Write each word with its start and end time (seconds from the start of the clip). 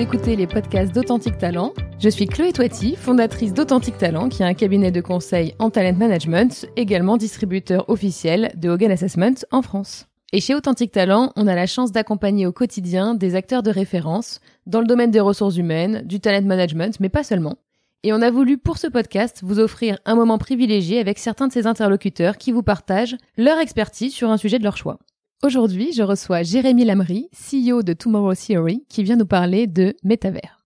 écoutez 0.00 0.36
les 0.36 0.46
podcasts 0.46 0.94
d'Authentique 0.94 1.38
Talent. 1.38 1.72
Je 1.98 2.08
suis 2.08 2.26
Chloé 2.26 2.52
Toiti, 2.52 2.94
fondatrice 2.94 3.52
d'Authentique 3.52 3.98
Talent, 3.98 4.28
qui 4.28 4.42
est 4.42 4.46
un 4.46 4.54
cabinet 4.54 4.92
de 4.92 5.00
conseil 5.00 5.54
en 5.58 5.70
talent 5.70 5.96
management, 5.96 6.66
également 6.76 7.16
distributeur 7.16 7.88
officiel 7.90 8.52
de 8.54 8.68
Hogan 8.68 8.92
Assessment 8.92 9.34
en 9.50 9.60
France. 9.60 10.06
Et 10.32 10.40
chez 10.40 10.54
Authentique 10.54 10.92
Talent, 10.92 11.32
on 11.34 11.48
a 11.48 11.54
la 11.56 11.66
chance 11.66 11.90
d'accompagner 11.90 12.46
au 12.46 12.52
quotidien 12.52 13.14
des 13.14 13.34
acteurs 13.34 13.64
de 13.64 13.72
référence 13.72 14.40
dans 14.66 14.80
le 14.80 14.86
domaine 14.86 15.10
des 15.10 15.18
ressources 15.18 15.56
humaines, 15.56 16.02
du 16.04 16.20
talent 16.20 16.46
management, 16.46 17.00
mais 17.00 17.08
pas 17.08 17.24
seulement. 17.24 17.56
Et 18.04 18.12
on 18.12 18.22
a 18.22 18.30
voulu 18.30 18.56
pour 18.56 18.78
ce 18.78 18.86
podcast 18.86 19.40
vous 19.42 19.58
offrir 19.58 19.98
un 20.04 20.14
moment 20.14 20.38
privilégié 20.38 21.00
avec 21.00 21.18
certains 21.18 21.48
de 21.48 21.52
ces 21.52 21.66
interlocuteurs 21.66 22.38
qui 22.38 22.52
vous 22.52 22.62
partagent 22.62 23.16
leur 23.36 23.58
expertise 23.58 24.14
sur 24.14 24.30
un 24.30 24.36
sujet 24.36 24.60
de 24.60 24.64
leur 24.64 24.76
choix. 24.76 25.00
Aujourd'hui, 25.44 25.92
je 25.92 26.02
reçois 26.02 26.42
Jérémy 26.42 26.84
Lamry, 26.84 27.28
CEO 27.32 27.84
de 27.84 27.92
Tomorrow 27.92 28.34
Theory, 28.34 28.84
qui 28.88 29.04
vient 29.04 29.14
nous 29.14 29.24
parler 29.24 29.68
de 29.68 29.94
métavers. 30.02 30.64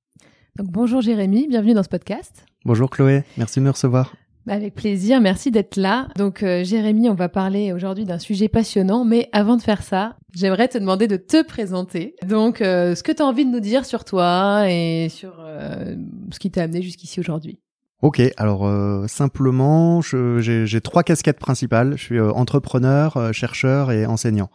Donc 0.57 0.69
bonjour 0.71 1.03
Jérémy, 1.03 1.47
bienvenue 1.47 1.75
dans 1.75 1.83
ce 1.83 1.91
podcast. 1.91 2.47
Bonjour 2.65 2.89
Chloé, 2.89 3.23
merci 3.37 3.61
de 3.61 3.67
me 3.67 3.71
recevoir. 3.71 4.15
Bah, 4.47 4.55
avec 4.55 4.75
plaisir, 4.75 5.21
merci 5.21 5.51
d'être 5.51 5.77
là. 5.77 6.09
Donc 6.17 6.43
euh, 6.43 6.65
Jérémy, 6.65 7.11
on 7.11 7.15
va 7.15 7.29
parler 7.29 7.75
aujourd'hui 7.75 8.07
d'un 8.07 8.19
sujet 8.19 8.49
passionnant, 8.49 9.05
mais 9.05 9.29
avant 9.33 9.59
de 9.59 9.63
faire 9.63 9.83
ça, 9.83 10.17
j'aimerais 10.35 10.69
te 10.69 10.79
demander 10.79 11.07
de 11.07 11.19
te 11.19 11.43
présenter. 11.47 12.15
Donc 12.27 12.63
euh, 12.63 12.95
ce 12.95 13.03
que 13.03 13.13
tu 13.13 13.21
as 13.21 13.27
envie 13.27 13.45
de 13.45 13.51
nous 13.51 13.61
dire 13.61 13.85
sur 13.85 14.07
toi 14.07 14.71
et 14.71 15.11
sur 15.11 15.35
euh, 15.41 15.97
ce 16.31 16.39
qui 16.39 16.51
t'a 16.51 16.63
amené 16.63 16.81
jusqu'ici 16.81 17.21
aujourd'hui. 17.21 17.61
Ok, 18.01 18.23
alors 18.39 18.69
simplement, 19.07 20.01
j'ai 20.01 20.81
trois 20.81 21.05
casquettes 21.05 21.39
principales. 21.39 21.93
Je 21.97 22.03
suis 22.03 22.21
entrepreneur, 22.21 23.33
chercheur 23.33 23.93
et 23.93 24.07
enseignant. 24.07 24.51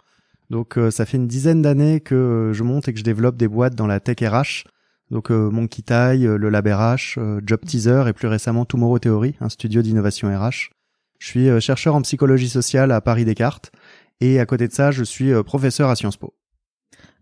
Donc 0.50 0.80
ça 0.92 1.06
fait 1.06 1.18
une 1.18 1.28
dizaine 1.28 1.62
d'années 1.62 2.00
que 2.00 2.52
je 2.53 2.64
monte 2.64 2.88
et 2.88 2.94
que 2.94 3.00
je 3.00 3.03
développe 3.03 3.36
des 3.36 3.48
boîtes 3.48 3.76
dans 3.76 3.88
la 3.88 4.00
tech 4.00 4.17
RH 4.22 4.64
donc 5.12 5.31
euh, 5.31 5.50
Monkey 5.50 5.81
Tie, 5.81 5.94
euh, 5.94 6.38
le 6.38 6.50
Lab 6.50 6.67
RH, 6.67 7.17
euh, 7.17 7.42
Job 7.45 7.62
Teaser 7.66 8.04
et 8.08 8.14
plus 8.14 8.28
récemment 8.28 8.66
Tomorrow 8.66 9.00
Theory, 9.00 9.36
un 9.39 9.50
studio 9.50 9.81
d'innovation 9.81 10.28
RH. 10.28 10.72
Je 11.20 11.28
suis 11.28 11.50
euh, 11.50 11.59
chercheur 11.59 11.95
en 11.95 12.02
psychologie 12.02 12.50
sociale 12.50 12.92
à 12.92 13.00
Paris 13.00 13.26
Descartes 13.26 13.72
et 14.20 14.39
à 14.39 14.45
côté 14.45 14.67
de 14.67 14.73
ça, 14.73 14.92
je 14.92 15.04
suis 15.04 15.31
professeur 15.44 15.89
à 15.89 15.95
Sciences 15.95 16.17
Po. 16.17 16.34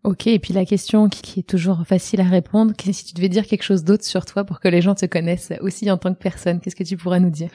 Ok, 0.04 0.28
et 0.28 0.40
puis 0.40 0.54
la 0.54 0.66
question 0.66 1.10
qui 1.10 1.40
est 1.40 1.44
toujours 1.44 1.84
facile 1.86 2.22
à 2.22 2.26
répondre, 2.26 2.74
si 2.80 3.06
tu 3.06 3.14
devais 3.14 3.28
dire 3.28 3.46
quelque 3.46 3.64
chose 3.64 3.84
d'autre 3.84 4.06
sur 4.06 4.26
toi 4.26 4.44
pour 4.46 4.60
que 4.60 4.68
les 4.68 4.82
gens 4.82 4.96
te 4.96 5.06
connaissent 5.06 5.52
aussi 5.62 5.90
en 5.90 5.98
tant 5.98 6.14
que 6.14 6.20
personne, 6.20 6.60
qu'est-ce 6.60 6.76
que 6.76 6.84
tu 6.84 6.96
pourrais 6.96 7.20
nous 7.20 7.32
dire? 7.32 7.50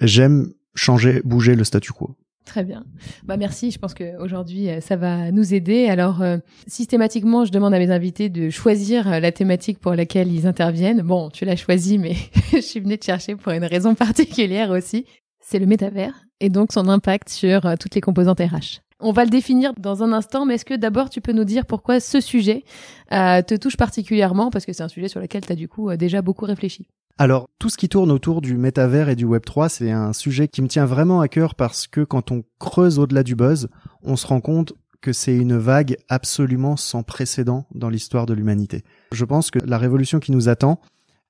J'aime 0.00 0.52
changer, 0.74 1.22
bouger 1.24 1.54
le 1.54 1.64
statu 1.64 1.92
quo. 1.92 2.14
Très 2.44 2.62
bien. 2.62 2.84
Bah 3.24 3.36
merci. 3.38 3.70
Je 3.70 3.78
pense 3.78 3.94
qu'aujourd'hui, 3.94 4.68
euh, 4.68 4.80
ça 4.80 4.96
va 4.96 5.30
nous 5.32 5.54
aider. 5.54 5.88
Alors, 5.88 6.20
euh, 6.20 6.36
systématiquement, 6.66 7.44
je 7.44 7.52
demande 7.52 7.72
à 7.72 7.78
mes 7.78 7.90
invités 7.90 8.28
de 8.28 8.50
choisir 8.50 9.10
euh, 9.10 9.18
la 9.18 9.32
thématique 9.32 9.78
pour 9.78 9.94
laquelle 9.94 10.30
ils 10.30 10.46
interviennent. 10.46 11.00
Bon, 11.00 11.30
tu 11.30 11.46
l'as 11.46 11.56
choisi, 11.56 11.96
mais 11.96 12.14
je 12.52 12.60
suis 12.60 12.80
venue 12.80 12.98
te 12.98 13.04
chercher 13.06 13.34
pour 13.34 13.52
une 13.52 13.64
raison 13.64 13.94
particulière 13.94 14.70
aussi. 14.70 15.06
C'est 15.40 15.58
le 15.58 15.66
métavers 15.66 16.24
et 16.40 16.50
donc 16.50 16.72
son 16.72 16.88
impact 16.88 17.30
sur 17.30 17.62
toutes 17.78 17.94
les 17.94 18.00
composantes 18.00 18.40
RH. 18.40 18.80
On 19.00 19.12
va 19.12 19.24
le 19.24 19.30
définir 19.30 19.72
dans 19.78 20.02
un 20.02 20.12
instant, 20.12 20.44
mais 20.44 20.54
est-ce 20.54 20.64
que 20.64 20.74
d'abord 20.74 21.10
tu 21.10 21.20
peux 21.20 21.32
nous 21.32 21.44
dire 21.44 21.66
pourquoi 21.66 22.00
ce 22.00 22.20
sujet 22.20 22.64
te 23.10 23.56
touche 23.56 23.76
particulièrement? 23.76 24.50
Parce 24.50 24.64
que 24.64 24.72
c'est 24.72 24.82
un 24.82 24.88
sujet 24.88 25.08
sur 25.08 25.20
lequel 25.20 25.44
tu 25.44 25.52
as 25.52 25.56
du 25.56 25.68
coup 25.68 25.94
déjà 25.96 26.22
beaucoup 26.22 26.46
réfléchi. 26.46 26.86
Alors, 27.16 27.48
tout 27.60 27.70
ce 27.70 27.76
qui 27.76 27.88
tourne 27.88 28.10
autour 28.10 28.40
du 28.40 28.56
métavers 28.56 29.08
et 29.08 29.14
du 29.14 29.24
Web 29.24 29.44
3, 29.44 29.68
c'est 29.68 29.92
un 29.92 30.12
sujet 30.12 30.48
qui 30.48 30.62
me 30.62 30.66
tient 30.66 30.84
vraiment 30.84 31.20
à 31.20 31.28
cœur 31.28 31.54
parce 31.54 31.86
que 31.86 32.00
quand 32.00 32.32
on 32.32 32.42
creuse 32.58 32.98
au-delà 32.98 33.22
du 33.22 33.36
buzz, 33.36 33.68
on 34.02 34.16
se 34.16 34.26
rend 34.26 34.40
compte 34.40 34.72
que 35.00 35.12
c'est 35.12 35.36
une 35.36 35.56
vague 35.56 35.96
absolument 36.08 36.76
sans 36.76 37.04
précédent 37.04 37.66
dans 37.72 37.88
l'histoire 37.88 38.26
de 38.26 38.34
l'humanité. 38.34 38.82
Je 39.12 39.24
pense 39.24 39.52
que 39.52 39.60
la 39.64 39.78
révolution 39.78 40.18
qui 40.18 40.32
nous 40.32 40.48
attend 40.48 40.80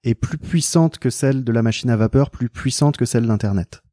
est 0.04 0.14
plus 0.14 0.38
puissante 0.38 0.98
que 0.98 1.10
celle 1.10 1.44
de 1.44 1.52
la 1.52 1.62
machine 1.62 1.90
à 1.90 1.96
vapeur, 1.96 2.30
plus 2.30 2.48
puissante 2.48 2.96
que 2.96 3.04
celle 3.04 3.26
d'Internet. 3.26 3.83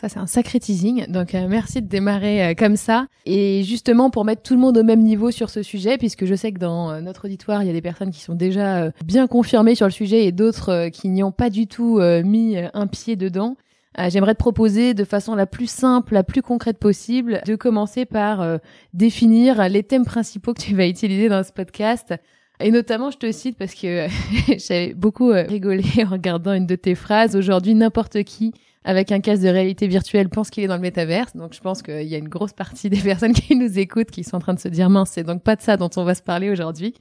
Ça, 0.00 0.08
c'est 0.08 0.18
un 0.18 0.26
sacré 0.26 0.58
teasing. 0.58 1.08
Donc, 1.08 1.34
euh, 1.34 1.46
merci 1.46 1.82
de 1.82 1.86
démarrer 1.86 2.42
euh, 2.42 2.54
comme 2.54 2.76
ça. 2.76 3.06
Et 3.26 3.62
justement, 3.64 4.08
pour 4.08 4.24
mettre 4.24 4.40
tout 4.40 4.54
le 4.54 4.60
monde 4.60 4.78
au 4.78 4.82
même 4.82 5.02
niveau 5.02 5.30
sur 5.30 5.50
ce 5.50 5.62
sujet, 5.62 5.98
puisque 5.98 6.24
je 6.24 6.34
sais 6.34 6.52
que 6.52 6.58
dans 6.58 6.90
euh, 6.90 7.00
notre 7.02 7.26
auditoire, 7.26 7.62
il 7.62 7.66
y 7.66 7.70
a 7.70 7.74
des 7.74 7.82
personnes 7.82 8.10
qui 8.10 8.22
sont 8.22 8.34
déjà 8.34 8.90
bien 9.04 9.26
confirmées 9.26 9.74
sur 9.74 9.84
le 9.84 9.92
sujet 9.92 10.24
et 10.24 10.32
d'autres 10.32 10.88
qui 10.88 11.10
n'y 11.10 11.22
ont 11.22 11.32
pas 11.32 11.50
du 11.50 11.66
tout 11.66 12.00
mis 12.24 12.56
un 12.56 12.86
pied 12.86 13.16
dedans. 13.16 13.56
J'aimerais 14.08 14.34
te 14.34 14.38
proposer 14.38 14.94
de 14.94 15.04
façon 15.04 15.34
la 15.34 15.46
plus 15.46 15.68
simple, 15.68 16.14
la 16.14 16.22
plus 16.22 16.40
concrète 16.40 16.78
possible, 16.78 17.42
de 17.44 17.54
commencer 17.56 18.06
par 18.06 18.58
définir 18.94 19.68
les 19.68 19.82
thèmes 19.82 20.04
principaux 20.04 20.54
que 20.54 20.62
tu 20.62 20.74
vas 20.74 20.86
utiliser 20.86 21.28
dans 21.28 21.42
ce 21.42 21.52
podcast. 21.52 22.14
Et 22.60 22.70
notamment, 22.70 23.10
je 23.10 23.18
te 23.18 23.30
cite 23.32 23.58
parce 23.58 23.74
que 23.74 24.06
j'avais 24.58 24.94
beaucoup 24.94 25.30
rigolé 25.30 25.84
en 25.98 26.10
regardant 26.10 26.54
une 26.54 26.66
de 26.66 26.76
tes 26.76 26.94
phrases. 26.94 27.36
Aujourd'hui, 27.36 27.74
n'importe 27.74 28.22
qui 28.22 28.54
avec 28.84 29.12
un 29.12 29.20
casque 29.20 29.42
de 29.42 29.48
réalité 29.48 29.86
virtuelle 29.86 30.28
pense 30.28 30.50
qu'il 30.50 30.64
est 30.64 30.68
dans 30.68 30.76
le 30.76 30.80
métaverse. 30.82 31.36
Donc 31.36 31.54
je 31.54 31.60
pense 31.60 31.82
qu'il 31.82 32.06
y 32.06 32.14
a 32.14 32.18
une 32.18 32.28
grosse 32.28 32.52
partie 32.52 32.90
des 32.90 33.00
personnes 33.02 33.32
qui 33.32 33.56
nous 33.56 33.78
écoutent 33.78 34.10
qui 34.10 34.24
sont 34.24 34.36
en 34.36 34.40
train 34.40 34.54
de 34.54 34.60
se 34.60 34.68
dire 34.68 34.90
mince, 34.90 35.10
c'est 35.14 35.24
donc 35.24 35.42
pas 35.42 35.56
de 35.56 35.62
ça 35.62 35.76
dont 35.76 35.90
on 35.96 36.04
va 36.04 36.14
se 36.14 36.22
parler 36.22 36.50
aujourd'hui. 36.50 36.94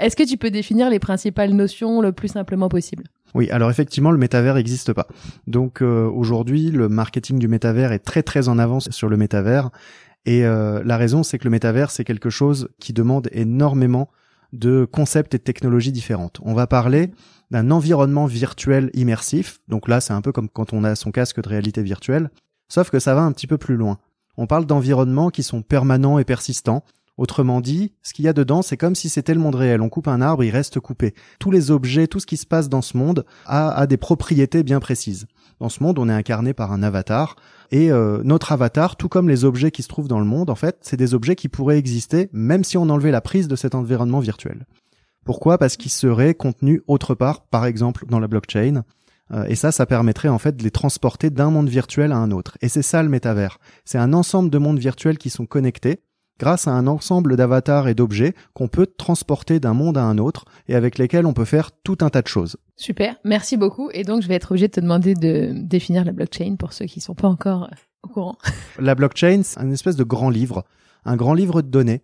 Est-ce 0.00 0.16
que 0.16 0.22
tu 0.24 0.36
peux 0.36 0.50
définir 0.50 0.90
les 0.90 0.98
principales 0.98 1.52
notions 1.52 2.00
le 2.00 2.12
plus 2.12 2.28
simplement 2.28 2.68
possible? 2.68 3.04
Oui, 3.34 3.50
alors 3.50 3.70
effectivement, 3.70 4.10
le 4.10 4.18
métavers 4.18 4.54
n'existe 4.54 4.92
pas. 4.92 5.06
Donc 5.46 5.80
euh, 5.80 6.06
aujourd'hui, 6.06 6.70
le 6.70 6.88
marketing 6.88 7.38
du 7.38 7.48
métavers 7.48 7.92
est 7.92 8.00
très 8.00 8.22
très 8.22 8.48
en 8.48 8.58
avance 8.58 8.90
sur 8.90 9.08
le 9.08 9.16
métavers. 9.16 9.70
Et 10.26 10.44
euh, 10.44 10.82
la 10.84 10.96
raison, 10.96 11.22
c'est 11.22 11.38
que 11.38 11.44
le 11.44 11.50
métavers, 11.50 11.90
c'est 11.90 12.04
quelque 12.04 12.30
chose 12.30 12.68
qui 12.78 12.92
demande 12.92 13.28
énormément 13.32 14.10
de 14.52 14.86
concepts 14.90 15.34
et 15.34 15.38
technologies 15.38 15.92
différentes. 15.92 16.40
On 16.42 16.54
va 16.54 16.66
parler 16.66 17.10
d'un 17.50 17.70
environnement 17.70 18.26
virtuel 18.26 18.90
immersif. 18.94 19.60
Donc 19.68 19.88
là, 19.88 20.00
c'est 20.00 20.12
un 20.12 20.20
peu 20.20 20.32
comme 20.32 20.48
quand 20.48 20.72
on 20.72 20.84
a 20.84 20.94
son 20.94 21.10
casque 21.10 21.42
de 21.42 21.48
réalité 21.48 21.82
virtuelle, 21.82 22.30
sauf 22.68 22.90
que 22.90 22.98
ça 22.98 23.14
va 23.14 23.22
un 23.22 23.32
petit 23.32 23.46
peu 23.46 23.58
plus 23.58 23.76
loin. 23.76 23.98
On 24.36 24.46
parle 24.46 24.64
d'environnements 24.64 25.30
qui 25.30 25.42
sont 25.42 25.62
permanents 25.62 26.18
et 26.18 26.24
persistants. 26.24 26.84
Autrement 27.18 27.60
dit, 27.60 27.92
ce 28.02 28.14
qu'il 28.14 28.24
y 28.24 28.28
a 28.28 28.32
dedans, 28.32 28.62
c'est 28.62 28.78
comme 28.78 28.94
si 28.94 29.10
c'était 29.10 29.34
le 29.34 29.40
monde 29.40 29.54
réel. 29.54 29.82
On 29.82 29.90
coupe 29.90 30.08
un 30.08 30.22
arbre, 30.22 30.44
il 30.44 30.50
reste 30.50 30.80
coupé. 30.80 31.14
Tous 31.38 31.50
les 31.50 31.70
objets, 31.70 32.06
tout 32.06 32.20
ce 32.20 32.26
qui 32.26 32.38
se 32.38 32.46
passe 32.46 32.70
dans 32.70 32.80
ce 32.80 32.96
monde 32.96 33.26
a, 33.44 33.86
des 33.86 33.98
propriétés 33.98 34.62
bien 34.62 34.80
précises. 34.80 35.26
Dans 35.60 35.68
ce 35.68 35.82
monde, 35.82 35.98
on 35.98 36.08
est 36.08 36.14
incarné 36.14 36.54
par 36.54 36.72
un 36.72 36.82
avatar. 36.82 37.36
Et 37.70 37.92
euh, 37.92 38.22
notre 38.24 38.52
avatar, 38.52 38.96
tout 38.96 39.08
comme 39.08 39.28
les 39.28 39.44
objets 39.44 39.70
qui 39.70 39.82
se 39.82 39.88
trouvent 39.88 40.08
dans 40.08 40.20
le 40.20 40.24
monde, 40.24 40.48
en 40.48 40.54
fait, 40.54 40.78
c'est 40.80 40.96
des 40.96 41.12
objets 41.12 41.36
qui 41.36 41.48
pourraient 41.48 41.78
exister 41.78 42.30
même 42.32 42.64
si 42.64 42.78
on 42.78 42.88
enlevait 42.88 43.10
la 43.10 43.20
prise 43.20 43.46
de 43.46 43.56
cet 43.56 43.74
environnement 43.74 44.20
virtuel. 44.20 44.66
Pourquoi? 45.24 45.58
Parce 45.58 45.76
qu'ils 45.76 45.92
seraient 45.92 46.34
contenus 46.34 46.80
autre 46.86 47.14
part, 47.14 47.44
par 47.46 47.66
exemple 47.66 48.06
dans 48.08 48.20
la 48.20 48.26
blockchain. 48.26 48.82
Euh, 49.32 49.44
et 49.48 49.54
ça, 49.54 49.70
ça 49.70 49.86
permettrait 49.86 50.28
en 50.28 50.38
fait 50.38 50.56
de 50.56 50.62
les 50.62 50.70
transporter 50.70 51.30
d'un 51.30 51.50
monde 51.50 51.68
virtuel 51.68 52.10
à 52.12 52.16
un 52.16 52.30
autre. 52.30 52.56
Et 52.62 52.68
c'est 52.68 52.82
ça 52.82 53.02
le 53.02 53.08
métavers. 53.08 53.58
C'est 53.84 53.98
un 53.98 54.14
ensemble 54.14 54.50
de 54.50 54.58
mondes 54.58 54.78
virtuels 54.78 55.18
qui 55.18 55.30
sont 55.30 55.46
connectés 55.46 56.00
grâce 56.42 56.66
à 56.66 56.72
un 56.72 56.88
ensemble 56.88 57.36
d'avatars 57.36 57.86
et 57.86 57.94
d'objets 57.94 58.34
qu'on 58.52 58.66
peut 58.66 58.86
transporter 58.86 59.60
d'un 59.60 59.74
monde 59.74 59.96
à 59.96 60.02
un 60.02 60.18
autre 60.18 60.44
et 60.66 60.74
avec 60.74 60.98
lesquels 60.98 61.24
on 61.24 61.34
peut 61.34 61.44
faire 61.44 61.70
tout 61.70 61.98
un 62.00 62.10
tas 62.10 62.20
de 62.20 62.26
choses. 62.26 62.56
Super, 62.74 63.14
merci 63.24 63.56
beaucoup. 63.56 63.90
Et 63.92 64.02
donc, 64.02 64.22
je 64.22 64.26
vais 64.26 64.34
être 64.34 64.50
obligé 64.50 64.66
de 64.66 64.72
te 64.72 64.80
demander 64.80 65.14
de 65.14 65.52
définir 65.54 66.04
la 66.04 66.10
blockchain 66.10 66.56
pour 66.58 66.72
ceux 66.72 66.86
qui 66.86 67.00
sont 67.00 67.14
pas 67.14 67.28
encore 67.28 67.68
euh, 67.70 67.76
au 68.02 68.08
courant. 68.08 68.38
La 68.80 68.96
blockchain, 68.96 69.42
c'est 69.44 69.60
une 69.60 69.72
espèce 69.72 69.94
de 69.94 70.02
grand 70.02 70.30
livre, 70.30 70.64
un 71.04 71.14
grand 71.14 71.34
livre 71.34 71.62
de 71.62 71.68
données 71.68 72.02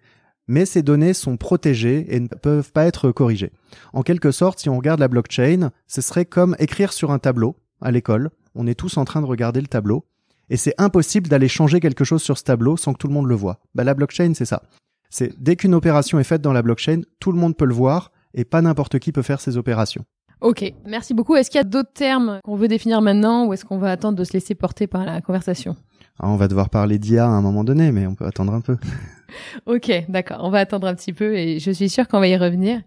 mais 0.51 0.65
ces 0.65 0.83
données 0.83 1.13
sont 1.13 1.37
protégées 1.37 2.07
et 2.09 2.21
ne 2.21 2.27
peuvent 2.29 2.73
pas 2.73 2.87
être 2.87 3.13
corrigées. 3.13 3.53
En 3.93 4.01
quelque 4.01 4.31
sorte, 4.31 4.61
si 4.61 4.71
on 4.71 4.79
regarde 4.79 4.99
la 4.99 5.09
blockchain, 5.09 5.73
ce 5.87 6.01
serait 6.01 6.25
comme 6.25 6.57
écrire 6.59 6.95
sur 6.95 7.11
un 7.11 7.19
tableau 7.19 7.57
à 7.83 7.91
l'école. 7.91 8.31
On 8.55 8.67
est 8.67 8.75
tous 8.75 8.97
en 8.97 9.05
train 9.05 9.21
de 9.21 9.27
regarder 9.27 9.61
le 9.61 9.67
tableau 9.67 10.07
et 10.51 10.57
c'est 10.57 10.75
impossible 10.79 11.29
d'aller 11.29 11.49
changer 11.49 11.81
quelque 11.81 12.05
chose 12.05 12.23
sur 12.23 12.39
ce 12.39 12.45
tableau 12.45 12.77
sans 12.77 12.93
que 12.93 12.99
tout 12.99 13.09
le 13.09 13.15
monde 13.15 13.27
le 13.29 13.35
voit. 13.35 13.61
Bah, 13.75 13.85
la 13.85 13.95
blockchain, 13.95 14.33
c'est 14.35 14.45
ça. 14.45 14.63
C'est 15.11 15.33
dès 15.41 15.57
qu'une 15.57 15.75
opération 15.75 16.19
est 16.19 16.25
faite 16.25 16.43
dans 16.43 16.53
la 16.53 16.63
blockchain, 16.63 17.03
tout 17.21 17.33
le 17.33 17.39
monde 17.39 17.57
peut 17.57 17.65
le 17.65 17.75
voir 17.75 18.13
et 18.35 18.45
pas 18.45 18.61
n'importe 18.61 18.99
qui 18.99 19.13
peut 19.13 19.23
faire 19.23 19.41
ces 19.41 19.57
opérations. 19.57 20.05
Ok, 20.41 20.73
merci 20.87 21.15
beaucoup. 21.15 21.35
Est-ce 21.35 21.51
qu'il 21.51 21.59
y 21.59 21.61
a 21.61 21.65
d'autres 21.65 21.93
termes 21.93 22.41
qu'on 22.45 22.55
veut 22.55 22.69
définir 22.69 23.01
maintenant 23.03 23.47
ou 23.47 23.53
est-ce 23.53 23.65
qu'on 23.65 23.79
va 23.79 23.91
attendre 23.91 24.17
de 24.17 24.25
se 24.25 24.33
laisser 24.33 24.55
porter 24.55 24.87
par 24.87 25.05
la 25.05 25.21
conversation? 25.21 25.75
Ah, 26.21 26.29
On 26.29 26.37
va 26.37 26.47
devoir 26.47 26.71
parler 26.71 26.99
d'IA 26.99 27.25
à 27.25 27.29
un 27.29 27.41
moment 27.41 27.65
donné, 27.65 27.91
mais 27.91 28.07
on 28.07 28.15
peut 28.15 28.27
attendre 28.27 28.53
un 28.53 28.61
peu. 28.61 28.77
ok, 29.67 30.05
d'accord. 30.09 30.39
On 30.43 30.51
va 30.51 30.59
attendre 30.59 30.87
un 30.87 30.95
petit 30.95 31.13
peu 31.13 31.37
et 31.37 31.59
je 31.59 31.71
suis 31.71 31.89
sûre 31.89 32.07
qu'on 32.07 32.21
va 32.21 32.29
y 32.29 32.37
revenir. 32.37 32.81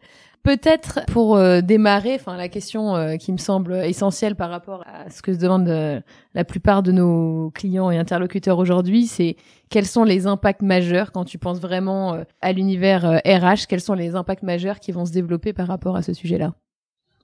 Peut-être 0.43 1.01
pour 1.05 1.35
euh, 1.35 1.61
démarrer, 1.61 2.15
enfin 2.15 2.35
la 2.35 2.49
question 2.49 2.95
euh, 2.95 3.17
qui 3.17 3.31
me 3.31 3.37
semble 3.37 3.75
essentielle 3.75 4.35
par 4.35 4.49
rapport 4.49 4.83
à 4.87 5.07
ce 5.11 5.21
que 5.21 5.33
se 5.33 5.37
demandent 5.37 5.69
euh, 5.69 6.01
la 6.33 6.43
plupart 6.43 6.81
de 6.81 6.91
nos 6.91 7.51
clients 7.51 7.91
et 7.91 7.97
interlocuteurs 7.99 8.57
aujourd'hui, 8.57 9.05
c'est 9.05 9.35
quels 9.69 9.85
sont 9.85 10.03
les 10.03 10.25
impacts 10.25 10.63
majeurs 10.63 11.11
quand 11.11 11.25
tu 11.25 11.37
penses 11.37 11.59
vraiment 11.59 12.23
à 12.41 12.53
l'univers 12.53 13.21
RH, 13.23 13.67
quels 13.69 13.81
sont 13.81 13.93
les 13.93 14.15
impacts 14.15 14.41
majeurs 14.41 14.79
qui 14.79 14.91
vont 14.91 15.05
se 15.05 15.11
développer 15.11 15.53
par 15.53 15.67
rapport 15.67 15.95
à 15.95 16.01
ce 16.01 16.13
sujet-là? 16.13 16.53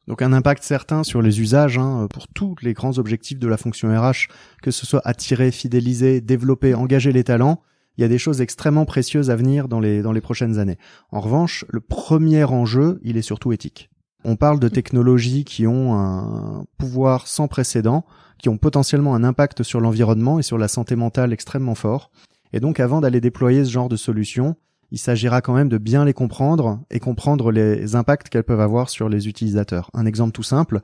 Donc 0.08 0.22
un 0.22 0.32
impact 0.32 0.64
certain 0.64 1.04
sur 1.04 1.22
les 1.22 1.42
usages 1.42 1.78
hein, 1.78 2.08
pour 2.14 2.28
tous 2.28 2.56
les 2.62 2.74
grands 2.74 2.98
objectifs 2.98 3.40
de 3.40 3.48
la 3.48 3.58
fonction 3.58 3.90
RH, 3.90 4.28
que 4.62 4.72
ce 4.72 4.86
soit 4.86 5.02
attirer, 5.04 5.52
fidéliser, 5.52 6.22
développer, 6.22 6.76
engager 6.76 7.12
les 7.12 7.24
talents. 7.24 7.62
Il 7.98 8.02
y 8.02 8.06
a 8.06 8.08
des 8.08 8.18
choses 8.18 8.42
extrêmement 8.42 8.86
précieuses 8.86 9.30
à 9.30 9.36
venir 9.36 9.68
dans 9.68 9.80
les, 9.80 10.02
dans 10.02 10.12
les 10.12 10.22
prochaines 10.22 10.60
années. 10.60 10.78
En 11.12 11.20
revanche, 11.20 11.66
le 11.70 11.80
premier 11.80 12.44
enjeu, 12.44 13.00
il 13.04 13.18
est 13.18 13.24
surtout 13.24 13.52
éthique. 13.52 13.90
On 14.24 14.36
parle 14.36 14.60
de 14.60 14.68
technologies 14.68 15.46
qui 15.46 15.68
ont 15.68 15.96
un 15.96 16.66
pouvoir 16.78 17.28
sans 17.28 17.48
précédent, 17.48 18.06
qui 18.38 18.50
ont 18.50 18.58
potentiellement 18.58 19.16
un 19.16 19.24
impact 19.24 19.64
sur 19.64 19.80
l'environnement 19.80 20.38
et 20.38 20.44
sur 20.44 20.58
la 20.58 20.68
santé 20.68 20.96
mentale 20.96 21.34
extrêmement 21.34 21.76
fort. 21.76 22.12
Et 22.54 22.60
donc 22.60 22.80
avant 22.80 23.02
d'aller 23.02 23.22
déployer 23.22 23.66
ce 23.66 23.72
genre 23.72 23.90
de 23.90 23.96
solutions, 23.96 24.56
il 24.92 25.00
s'agira 25.00 25.42
quand 25.42 25.54
même 25.54 25.70
de 25.70 25.78
bien 25.78 26.06
les 26.06 26.14
comprendre 26.14 26.80
et 26.92 27.00
comprendre 27.00 27.52
les 27.52 27.96
impacts 27.96 28.30
qu'elles 28.30 28.44
peuvent 28.44 28.62
avoir 28.62 28.90
sur 28.90 29.10
les 29.10 29.28
utilisateurs. 29.28 29.90
Un 29.94 30.06
exemple 30.06 30.32
tout 30.32 30.44
simple. 30.44 30.82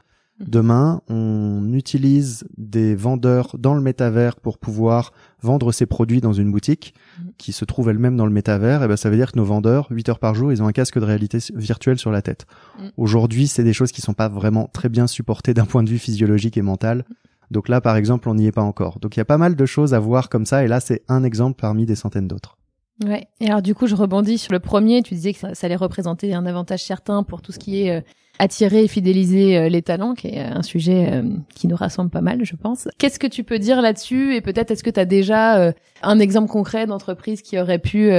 Demain, 0.48 1.01
on 1.10 1.74
utilise 1.74 2.45
des 2.57 2.95
vendeurs 2.95 3.56
dans 3.57 3.74
le 3.74 3.81
métavers 3.81 4.36
pour 4.36 4.57
pouvoir 4.57 5.13
vendre 5.42 5.72
ses 5.72 5.86
produits 5.86 6.22
dans 6.22 6.34
une 6.34 6.51
boutique 6.51 6.94
mhm. 7.19 7.31
qui 7.38 7.51
se 7.51 7.66
trouve 7.66 7.90
elle-même 7.90 8.18
dans 8.18 8.25
le 8.25 8.31
métavers. 8.31 8.84
Et 8.84 8.88
ben, 8.88 8.98
ça 8.98 9.10
veut 9.10 9.18
dire 9.18 9.31
que 9.31 9.38
nos 9.38 9.45
vendeurs, 9.45 9.88
8 9.90 10.10
heures 10.10 10.19
par 10.19 10.36
jour, 10.36 10.51
ils 10.51 10.62
ont 10.62 10.68
un 10.68 10.72
casque 10.72 11.00
de 11.00 11.06
réalité 11.06 11.40
virtuelle 11.54 12.00
sur 12.00 12.12
la 12.12 12.22
tête. 12.22 12.45
Mhm. 12.80 12.92
Aujourd'hui, 12.98 13.48
c'est 13.48 13.63
des 13.63 13.74
choses 13.74 13.92
qui 13.92 14.01
sont 14.01 14.13
pas 14.13 14.30
vraiment 14.30 14.69
très 14.74 14.90
bien 14.90 15.07
supportées 15.07 15.54
d'un 15.54 15.66
point 15.66 15.84
de 15.84 15.90
vue 15.90 16.00
physiologique 16.00 16.57
et 16.57 16.62
mental. 16.62 17.06
Donc 17.51 17.69
là, 17.69 17.81
par 17.81 17.95
exemple, 17.95 18.30
on 18.30 18.36
n'y 18.36 18.48
est 18.48 18.51
pas 18.51 18.63
encore. 18.63 19.00
Donc 19.00 19.16
il 19.16 19.19
y 19.19 19.22
a 19.22 19.25
pas 19.25 19.38
mal 19.38 19.56
de 19.56 19.66
choses 19.66 19.94
à 19.94 20.00
voir 20.00 20.30
comme 20.30 20.45
ça. 20.45 20.63
Et 20.63 20.68
là, 20.68 20.80
c'est 20.80 21.04
un 21.07 21.24
exemple 21.24 21.60
parmi 21.60 21.86
des 21.86 21.95
centaines 21.95 22.28
d'autres. 22.28 22.57
Ouais. 23.04 23.28
Et 23.40 23.48
alors 23.48 23.62
du 23.62 23.74
coup, 23.74 23.88
je 23.88 23.95
rebondis 23.95 24.38
sur 24.38 24.54
le 24.54 24.60
premier. 24.60 25.01
Tu 25.01 25.13
disais 25.16 25.34
que 25.34 25.40
ça, 25.40 25.50
allait 25.62 25.75
représenter 25.75 26.34
un 26.34 26.45
avantage 26.45 26.84
certain 26.84 27.24
pour 27.24 27.42
tout 27.42 27.51
ce 27.51 27.60
qui 27.60 27.84
est 27.84 27.92
euh, 27.92 28.01
attirer 28.40 28.84
et 28.84 28.88
fidéliser 28.88 29.57
euh, 29.57 29.69
les 29.69 29.81
talents, 29.81 30.13
qui 30.13 30.28
est 30.28 30.40
un 30.40 30.62
sujet 30.62 31.10
euh, 31.12 31.24
qui 31.56 31.68
nous 31.68 31.75
rassemble 31.75 32.12
pas 32.12 32.22
mal, 32.22 32.45
je 32.45 32.56
pense. 32.56 32.88
Qu'est-ce 33.00 33.19
que 33.19 33.28
tu 33.28 33.44
peux 33.44 33.57
dire 33.57 33.81
là-dessus? 33.81 34.36
Et 34.36 34.42
peut-être 34.42 34.72
est-ce 34.72 34.84
que 34.84 34.92
tu 34.92 35.00
as 35.00 35.06
déjà 35.06 35.74
un 36.04 36.19
exemple 36.19 36.50
concret 36.50 36.86
d'entreprise 36.86 37.42
qui 37.42 37.57
aurait 37.57 37.80
pu 37.80 38.12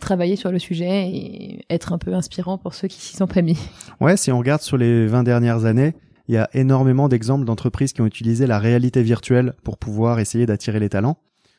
travailler 0.00 0.36
sur 0.36 0.50
le 0.50 0.58
sujet 0.58 1.08
et 1.08 1.64
être 1.68 1.92
un 1.92 1.98
peu 1.98 2.14
inspirant 2.14 2.58
pour 2.58 2.74
ceux 2.74 2.88
qui 2.88 3.00
s'y 3.00 3.16
sont 3.16 3.26
pas 3.26 3.42
mis? 3.42 3.58
Ouais, 4.00 4.16
si 4.16 4.32
on 4.32 4.38
regarde 4.38 4.62
sur 4.62 4.76
les 4.76 5.06
20 5.06 5.24
dernières 5.24 5.64
années, 5.64 5.94
il 6.28 6.34
y 6.34 6.38
a 6.38 6.48
énormément 6.54 7.08
d'exemples 7.08 7.44
d'entreprises 7.44 7.92
qui 7.92 8.00
ont 8.00 8.06
utilisé 8.06 8.46
la 8.46 8.58
réalité 8.58 9.02
virtuelle 9.02 9.54
pour 9.62 9.78
pouvoir 9.78 10.18
essayer 10.18 10.46
d'attirer 10.46 10.80
les 10.80 10.88
talents. 10.88 11.18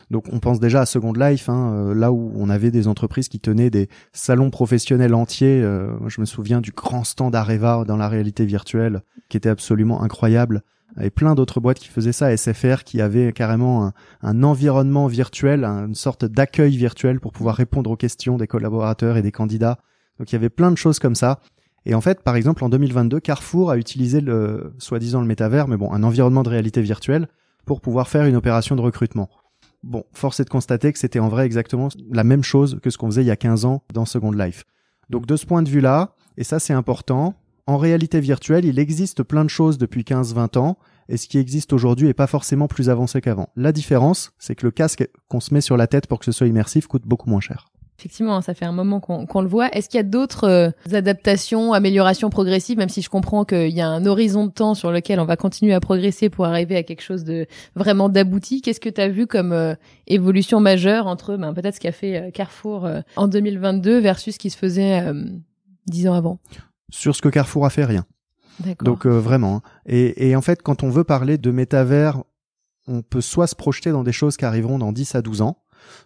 Donc 0.10 0.26
on 0.32 0.40
pense 0.40 0.60
déjà 0.60 0.82
à 0.82 0.86
Second 0.86 1.14
Life, 1.14 1.50
hein, 1.50 1.74
euh, 1.74 1.94
là 1.94 2.12
où 2.12 2.32
on 2.36 2.50
avait 2.50 2.72
des 2.72 2.88
entreprises 2.88 3.28
qui 3.28 3.40
tenaient 3.40 3.70
des 3.70 3.90
salons 4.14 4.50
professionnels 4.50 5.14
entiers. 5.14 5.62
Euh, 5.62 5.90
je 6.08 6.22
me 6.22 6.26
souviens 6.26 6.62
du 6.62 6.72
grand 6.72 7.04
stand 7.04 7.36
Areva 7.36 7.84
dans 7.86 7.98
la 7.98 8.08
réalité 8.08 8.46
virtuelle, 8.46 9.02
qui 9.28 9.38
était 9.38 9.50
absolument 9.50 10.02
incroyable. 10.02 10.64
Et 11.02 11.10
plein 11.10 11.36
d'autres 11.36 11.60
boîtes 11.60 11.78
qui 11.78 11.90
faisaient 11.90 12.14
ça, 12.14 12.36
SFR, 12.36 12.84
qui 12.84 13.02
avait 13.02 13.32
carrément 13.34 13.92
un, 14.24 14.44
environnement 14.44 15.08
virtuel, 15.08 15.64
une 15.64 15.94
sorte 15.94 16.26
d'accueil 16.26 16.76
virtuel 16.76 17.20
pour 17.20 17.34
pouvoir 17.34 17.56
répondre 17.56 17.92
aux 17.92 17.98
questions 17.98 18.38
des 18.38 18.48
collaborateurs 18.48 19.18
et 19.18 19.22
des 19.22 19.32
candidats. 19.32 19.78
Donc 20.18 20.32
il 20.32 20.34
y 20.34 20.38
avait 20.38 20.50
plein 20.50 20.72
de 20.72 20.78
choses 20.78 20.98
comme 20.98 21.14
ça. 21.14 21.40
Et 21.86 21.94
en 21.94 22.02
fait, 22.02 22.24
par 22.24 22.36
exemple, 22.36 22.64
en 22.64 22.70
2022, 22.70 23.20
Carrefour 23.20 23.70
a 23.70 23.78
utilisé 23.78 24.22
le, 24.22 24.74
soi-disant 24.80 25.22
le 25.22 25.28
métavers, 25.28 25.68
mais 25.68 25.78
bon, 25.78 25.92
un 25.94 26.04
environnement 26.04 26.44
de 26.44 26.50
réalité 26.50 26.82
virtuelle 26.82 27.28
pour 27.66 27.80
pouvoir 27.80 28.08
faire 28.08 28.26
une 28.26 28.36
opération 28.36 28.76
de 28.76 28.82
recrutement. 28.82 29.30
Bon, 29.84 30.04
force 30.14 30.40
est 30.40 30.46
de 30.46 30.50
constater 30.50 30.92
que 30.92 31.00
c'était 31.00 31.20
en 31.20 31.30
vrai 31.30 31.46
exactement 31.46 31.90
la 32.12 32.24
même 32.24 32.44
chose 32.44 32.80
que 32.82 32.90
ce 32.90 32.98
qu'on 32.98 33.08
faisait 33.08 33.24
il 33.24 33.28
y 33.28 33.32
a 33.32 33.36
15 33.36 33.66
ans 33.66 33.84
dans 33.94 34.06
Second 34.06 34.32
Life. 34.32 34.66
Donc 35.10 35.26
de 35.26 35.36
ce 35.36 35.46
point 35.46 35.62
de 35.62 35.70
vue-là, 35.70 36.16
et 36.38 36.44
ça 36.44 36.60
c'est 36.60 36.74
important, 36.74 37.36
en 37.68 37.78
réalité 37.78 38.20
virtuelle, 38.20 38.66
il 38.66 38.80
existe 38.80 39.24
plein 39.24 39.44
de 39.44 39.50
choses 39.50 39.78
depuis 39.78 40.04
15-20 40.04 40.58
ans, 40.58 40.78
et 41.10 41.18
ce 41.18 41.28
qui 41.28 41.38
existe 41.38 41.74
aujourd'hui 41.74 42.08
est 42.08 42.14
pas 42.14 42.28
forcément 42.28 42.68
plus 42.68 42.90
avancé 42.90 43.22
qu'avant. 43.22 43.50
La 43.56 43.72
différence, 43.72 44.32
c'est 44.40 44.56
que 44.56 44.66
le 44.66 44.72
casque 44.72 45.08
qu'on 45.30 45.40
se 45.40 45.54
met 45.54 45.62
sur 45.62 45.78
la 45.78 45.88
tête 45.88 46.08
pour 46.08 46.20
que 46.20 46.26
ce 46.26 46.32
soit 46.32 46.48
immersif 46.48 46.88
coûte 46.88 47.04
beaucoup 47.06 47.30
moins 47.30 47.40
cher. 47.40 47.68
Effectivement, 48.00 48.42
ça 48.42 48.54
fait 48.54 48.66
un 48.66 48.72
moment 48.74 49.00
qu'on 49.00 49.42
le 49.42 49.48
voit. 49.48 49.70
Est-ce 49.76 49.90
qu'il 49.90 49.98
y 49.98 50.02
a 50.02 50.04
d'autres 50.04 50.44
euh, 50.44 50.70
adaptations, 50.94 51.74
améliorations 51.74 52.30
progressives, 52.30 52.78
même 52.78 52.90
si 52.90 53.02
je 53.02 53.10
comprends 53.10 53.44
qu'il 53.44 53.72
y 53.72 53.82
a 53.82 53.88
un 53.88 54.06
horizon 54.06 54.46
de 54.46 54.52
temps 54.52 54.76
sur 54.76 54.92
lequel 54.92 55.20
on 55.20 55.26
va 55.26 55.36
continuer 55.36 55.74
à 55.74 55.80
progresser 55.80 56.30
pour 56.30 56.46
arriver 56.46 56.76
à 56.76 56.84
quelque 56.84 57.02
chose 57.02 57.24
de 57.24 57.48
vraiment 57.76 58.08
d'abouti? 58.08 58.62
Qu'est-ce 58.62 58.80
que 58.80 58.90
tu 58.90 59.02
as 59.02 59.08
vu 59.10 59.26
comme 59.26 59.52
euh, 59.52 59.74
évolution 60.06 60.60
majeure 60.60 61.08
entre 61.08 61.38
ben, 61.38 61.56
peut-être 61.56 61.76
ce 61.76 61.80
qu'a 61.80 61.92
fait 61.92 62.28
euh, 62.28 62.30
Carrefour 62.30 62.88
en 63.16 63.28
2022 63.28 64.00
versus 64.00 64.36
ce 64.36 64.40
qui 64.40 64.52
se 64.52 64.58
faisait 64.58 65.02
dix 65.88 66.08
ans 66.08 66.14
avant? 66.14 66.40
Sur 66.92 67.16
ce 67.16 67.22
que 67.24 67.30
Carrefour 67.30 67.66
a 67.66 67.72
fait, 67.72 67.86
rien. 67.86 68.06
Donc 68.84 69.08
vraiment. 69.08 69.56
Hein. 69.56 69.62
Et, 69.88 70.30
et 70.30 70.36
en 70.36 70.42
fait, 70.42 70.62
quand 70.62 70.84
on 70.84 70.90
veut 70.90 71.04
parler 71.04 71.40
de 71.40 71.50
métavers, 71.50 72.22
on 72.88 73.02
peut 73.02 73.22
soit 73.22 73.48
se 73.48 73.56
projeter 73.56 73.90
dans 73.90 74.04
des 74.04 74.12
choses 74.12 74.38
qui 74.38 74.46
arriveront 74.46 74.78
dans 74.78 74.92
10 74.92 75.16
à 75.16 75.22
12 75.24 75.42
ans, 75.42 75.58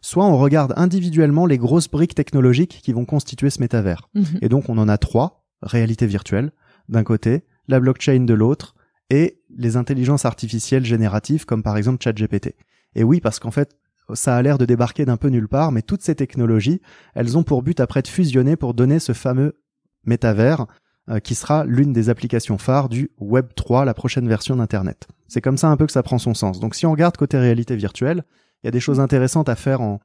soit 0.02 0.26
on 0.26 0.38
regarde 0.38 0.74
individuellement 0.76 1.46
les 1.46 1.58
grosses 1.58 1.90
briques 1.90 2.16
technologiques 2.16 2.82
qui 2.84 2.94
vont 2.94 3.06
constituer 3.06 3.50
ce 3.50 3.60
métavers. 3.60 4.10
Mhm. 4.14 4.40
Et 4.42 4.50
donc 4.50 4.70
on 4.70 4.78
en 4.78 4.90
a 4.90 4.98
trois, 4.98 5.46
réalité 5.62 6.06
virtuelle 6.08 6.52
d'un 6.90 7.04
côté, 7.04 7.46
la 7.68 7.80
blockchain 7.80 8.26
de 8.26 8.34
l'autre, 8.34 8.76
et 9.10 9.42
les 9.56 9.76
intelligences 9.76 10.26
artificielles 10.26 10.86
génératives 10.86 11.46
comme 11.46 11.64
par 11.64 11.78
exemple 11.78 12.02
ChatGPT. 12.04 12.56
Et 12.96 13.04
oui, 13.04 13.20
parce 13.20 13.40
qu'en 13.40 13.52
fait, 13.52 13.76
ça 14.14 14.36
a 14.36 14.42
l'air 14.42 14.58
de 14.58 14.66
débarquer 14.66 15.06
d'un 15.06 15.18
peu 15.18 15.28
nulle 15.28 15.48
part, 15.48 15.72
mais 15.72 15.82
toutes 15.82 16.02
ces 16.02 16.16
technologies, 16.16 16.82
elles 17.14 17.38
ont 17.38 17.44
pour 17.44 17.62
but 17.62 17.80
après 17.80 18.02
de 18.02 18.08
fusionner 18.08 18.56
pour 18.56 18.74
donner 18.74 19.00
ce 19.00 19.14
fameux 19.14 19.62
métavers 20.06 20.66
euh, 21.10 21.20
qui 21.20 21.36
sera 21.36 21.66
l'une 21.66 21.94
des 21.94 22.10
applications 22.10 22.58
phares 22.58 22.90
du 22.90 23.12
Web 23.20 23.48
3, 23.56 23.86
la 23.86 23.94
prochaine 23.94 24.28
version 24.28 24.56
d'Internet. 24.56 25.08
C'est 25.28 25.42
comme 25.42 25.58
ça 25.58 25.68
un 25.68 25.78
peu 25.78 25.86
que 25.86 25.92
ça 25.92 26.04
prend 26.04 26.18
son 26.18 26.34
sens. 26.34 26.60
Donc 26.60 26.76
si 26.76 26.86
on 26.86 26.92
regarde 26.92 27.18
côté 27.18 27.38
réalité 27.38 27.76
virtuelle, 27.76 28.24
il 28.64 28.68
y 28.68 28.70
a 28.70 28.72
des 28.72 28.80
choses 28.80 29.00
intéressantes 29.00 29.50
à 29.50 29.56
faire 29.56 29.82
en, 29.82 30.00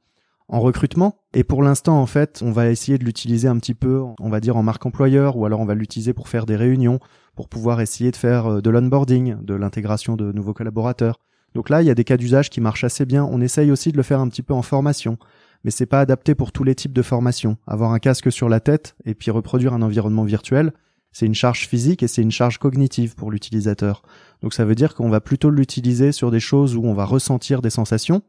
en 0.49 0.59
recrutement. 0.59 1.19
Et 1.33 1.43
pour 1.43 1.63
l'instant, 1.63 1.99
en 2.01 2.05
fait, 2.05 2.41
on 2.43 2.51
va 2.51 2.69
essayer 2.69 2.97
de 2.97 3.03
l'utiliser 3.03 3.47
un 3.47 3.57
petit 3.57 3.73
peu, 3.73 4.01
on 4.19 4.29
va 4.29 4.39
dire 4.39 4.57
en 4.57 4.63
marque 4.63 4.85
employeur, 4.85 5.37
ou 5.37 5.45
alors 5.45 5.59
on 5.59 5.65
va 5.65 5.75
l'utiliser 5.75 6.13
pour 6.13 6.29
faire 6.29 6.45
des 6.45 6.55
réunions, 6.55 6.99
pour 7.35 7.49
pouvoir 7.49 7.81
essayer 7.81 8.11
de 8.11 8.15
faire 8.15 8.47
euh, 8.47 8.61
de 8.61 8.69
l'onboarding, 8.69 9.35
de 9.43 9.53
l'intégration 9.53 10.15
de 10.15 10.31
nouveaux 10.31 10.53
collaborateurs. 10.53 11.19
Donc 11.53 11.69
là, 11.69 11.81
il 11.81 11.87
y 11.87 11.91
a 11.91 11.95
des 11.95 12.03
cas 12.03 12.17
d'usage 12.17 12.49
qui 12.49 12.61
marchent 12.61 12.83
assez 12.83 13.05
bien. 13.05 13.23
On 13.23 13.41
essaye 13.41 13.71
aussi 13.71 13.91
de 13.91 13.97
le 13.97 14.03
faire 14.03 14.19
un 14.19 14.27
petit 14.27 14.43
peu 14.43 14.53
en 14.53 14.61
formation, 14.61 15.17
mais 15.63 15.71
c'est 15.71 15.85
pas 15.85 16.01
adapté 16.01 16.35
pour 16.35 16.51
tous 16.51 16.63
les 16.63 16.75
types 16.75 16.93
de 16.93 17.01
formation. 17.01 17.57
Avoir 17.65 17.93
un 17.93 17.99
casque 17.99 18.31
sur 18.31 18.49
la 18.49 18.59
tête 18.59 18.95
et 19.05 19.15
puis 19.15 19.31
reproduire 19.31 19.73
un 19.73 19.81
environnement 19.81 20.23
virtuel, 20.23 20.71
c'est 21.11 21.25
une 21.25 21.35
charge 21.35 21.67
physique 21.67 22.03
et 22.03 22.07
c'est 22.07 22.21
une 22.21 22.31
charge 22.31 22.57
cognitive 22.57 23.15
pour 23.15 23.31
l'utilisateur. 23.31 24.03
Donc 24.41 24.53
ça 24.53 24.65
veut 24.65 24.75
dire 24.75 24.93
qu'on 24.93 25.09
va 25.09 25.21
plutôt 25.21 25.49
l'utiliser 25.49 26.11
sur 26.11 26.31
des 26.31 26.39
choses 26.39 26.75
où 26.75 26.83
on 26.83 26.93
va 26.93 27.05
ressentir 27.05 27.61
des 27.61 27.71
sensations, 27.71 28.21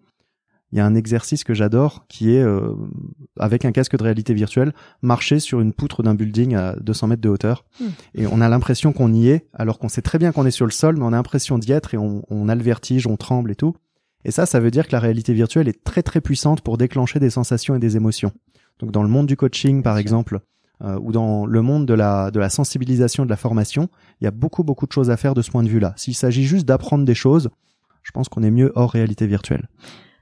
il 0.73 0.79
y 0.79 0.81
a 0.81 0.87
un 0.87 0.95
exercice 0.95 1.45
que 1.45 1.55
j'adore 1.55 2.05
qui 2.09 2.35
est 2.35 2.43
euh, 2.43 2.75
avec 3.39 3.65
un 3.65 3.73
casque 3.73 3.97
de 3.97 4.03
réalité 4.03 4.35
virtuelle 4.35 4.75
marcher 5.01 5.41
sur 5.41 5.61
une 5.61 5.73
poutre 5.73 6.03
d'un 6.03 6.15
building 6.15 6.55
à 6.55 6.77
200 6.81 7.09
mètres 7.09 7.23
de 7.23 7.29
hauteur. 7.29 7.65
Hmm. 7.81 7.89
et 8.15 8.27
on 8.27 8.41
a 8.41 8.49
l'impression 8.49 8.93
qu'on 8.93 9.13
y 9.13 9.29
est 9.29 9.47
alors 9.55 9.79
qu'on 9.79 9.89
sait 9.89 10.03
très 10.03 10.19
bien 10.19 10.33
qu'on 10.33 10.47
est 10.47 10.51
sur 10.51 10.67
le 10.67 10.73
sol 10.73 10.97
mais 10.97 11.05
on 11.05 11.09
a 11.09 11.13
l'impression 11.13 11.59
d'y 11.59 11.73
être 11.73 11.95
et 11.95 11.99
on, 11.99 12.23
on, 12.29 12.49
a 12.49 12.55
le 12.55 12.63
vertige 12.63 13.07
on 13.07 13.17
tremble 13.17 13.51
et 13.51 13.57
tout. 13.57 13.75
Et 14.25 14.31
ça 14.31 14.47
ça 14.47 14.61
veut 14.61 14.71
dire 14.71 14.87
que 14.87 14.93
la 14.93 15.01
réalité 15.01 15.33
virtuelle 15.33 15.69
est 15.69 15.85
très 15.85 16.03
très 16.03 16.21
puissante 16.21 16.61
pour 16.61 16.77
déclencher 16.77 17.19
des 17.19 17.31
sensations 17.31 17.75
et 17.75 17.79
des 17.79 17.97
émotions. 17.97 18.33
Donc 18.79 18.91
dans 18.91 19.03
le 19.03 19.09
monde 19.09 19.27
du 19.27 19.37
coaching 19.37 19.83
par 19.83 19.97
exemple 19.97 20.41
euh, 20.83 20.99
ou 21.01 21.13
dans 21.13 21.47
le 21.47 21.63
monde 21.63 21.87
de 21.87 21.95
la 21.95 22.31
de 22.31 22.39
la 22.39 22.51
sensibilisation 22.51 23.25
de 23.25 23.31
la 23.31 23.37
formation 23.37 23.89
il 24.21 24.25
y 24.25 24.29
a 24.29 24.33
beaucoup 24.33 24.65
beaucoup 24.65 24.87
de 24.87 24.93
choses 24.93 25.11
à 25.11 25.17
faire 25.17 25.35
de 25.35 25.43
ce 25.43 25.51
point 25.51 25.63
de 25.63 25.69
vue 25.69 25.81
là 25.81 25.95
s'il 25.97 26.15
s'agit 26.15 26.45
juste 26.45 26.67
d'apprendre 26.67 27.05
des 27.05 27.15
choses 27.15 27.49
je 28.03 28.13
pense 28.13 28.29
qu'on 28.29 28.43
est 28.43 28.51
mieux 28.51 28.71
hors 28.75 28.91
réalité 28.91 29.27
virtuelle 29.27 29.69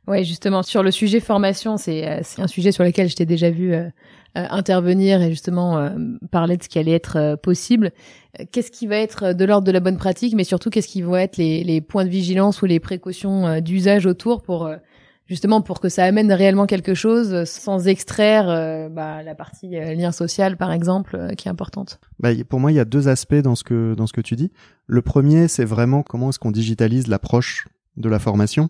Ouais, 0.06 0.22
justement 0.22 0.62
sur 0.62 0.82
le 0.82 0.90
sujet 0.90 1.18
formation, 1.18 1.76
c'est 1.76 2.06
euh, 2.06 2.20
c'est 2.22 2.40
un 2.40 2.46
sujet 2.46 2.70
sur 2.70 2.84
lequel 2.84 3.08
je 3.08 3.16
t'ai 3.16 3.26
déjà 3.26 3.50
vu 3.50 3.74
euh, 3.74 3.88
euh, 4.36 4.46
intervenir 4.50 5.20
et 5.20 5.30
justement 5.30 5.90
parler 6.30 6.56
de 6.56 6.62
ce 6.62 6.68
qui 6.68 6.78
allait 6.78 6.92
être 6.92 7.36
possible. 7.42 7.90
Qu'est-ce 8.52 8.70
qui 8.70 8.86
va 8.86 8.96
être 8.96 9.32
de 9.32 9.44
l'ordre 9.44 9.66
de 9.66 9.72
la 9.72 9.80
bonne 9.80 9.96
pratique, 9.96 10.34
mais 10.34 10.44
surtout 10.44 10.70
qu'est-ce 10.70 10.88
qui 10.88 11.02
vont 11.02 11.16
être 11.16 11.38
les, 11.38 11.64
les 11.64 11.80
points 11.80 12.04
de 12.04 12.10
vigilance 12.10 12.60
ou 12.62 12.66
les 12.66 12.78
précautions 12.78 13.60
d'usage 13.60 14.04
autour 14.04 14.42
pour 14.42 14.70
justement 15.26 15.62
pour 15.62 15.80
que 15.80 15.88
ça 15.88 16.04
amène 16.04 16.30
réellement 16.30 16.66
quelque 16.66 16.92
chose 16.94 17.44
sans 17.44 17.88
extraire 17.88 18.46
bah, 18.90 19.22
la 19.22 19.34
partie 19.34 19.70
lien 19.70 20.12
social 20.12 20.58
par 20.58 20.70
exemple 20.70 21.34
qui 21.38 21.48
est 21.48 21.50
importante? 21.50 21.98
Bah, 22.20 22.28
pour 22.46 22.60
moi, 22.60 22.70
il 22.70 22.74
y 22.74 22.80
a 22.80 22.84
deux 22.84 23.08
aspects 23.08 23.34
dans 23.34 23.54
ce 23.54 23.64
que 23.64 23.94
dans 23.94 24.06
ce 24.06 24.12
que 24.12 24.20
tu 24.20 24.36
dis. 24.36 24.52
Le 24.86 25.00
premier, 25.00 25.48
c'est 25.48 25.64
vraiment 25.64 26.02
comment 26.02 26.28
est-ce 26.28 26.38
qu'on 26.38 26.52
digitalise 26.52 27.06
l'approche 27.06 27.66
de 27.96 28.10
la 28.10 28.18
formation 28.18 28.68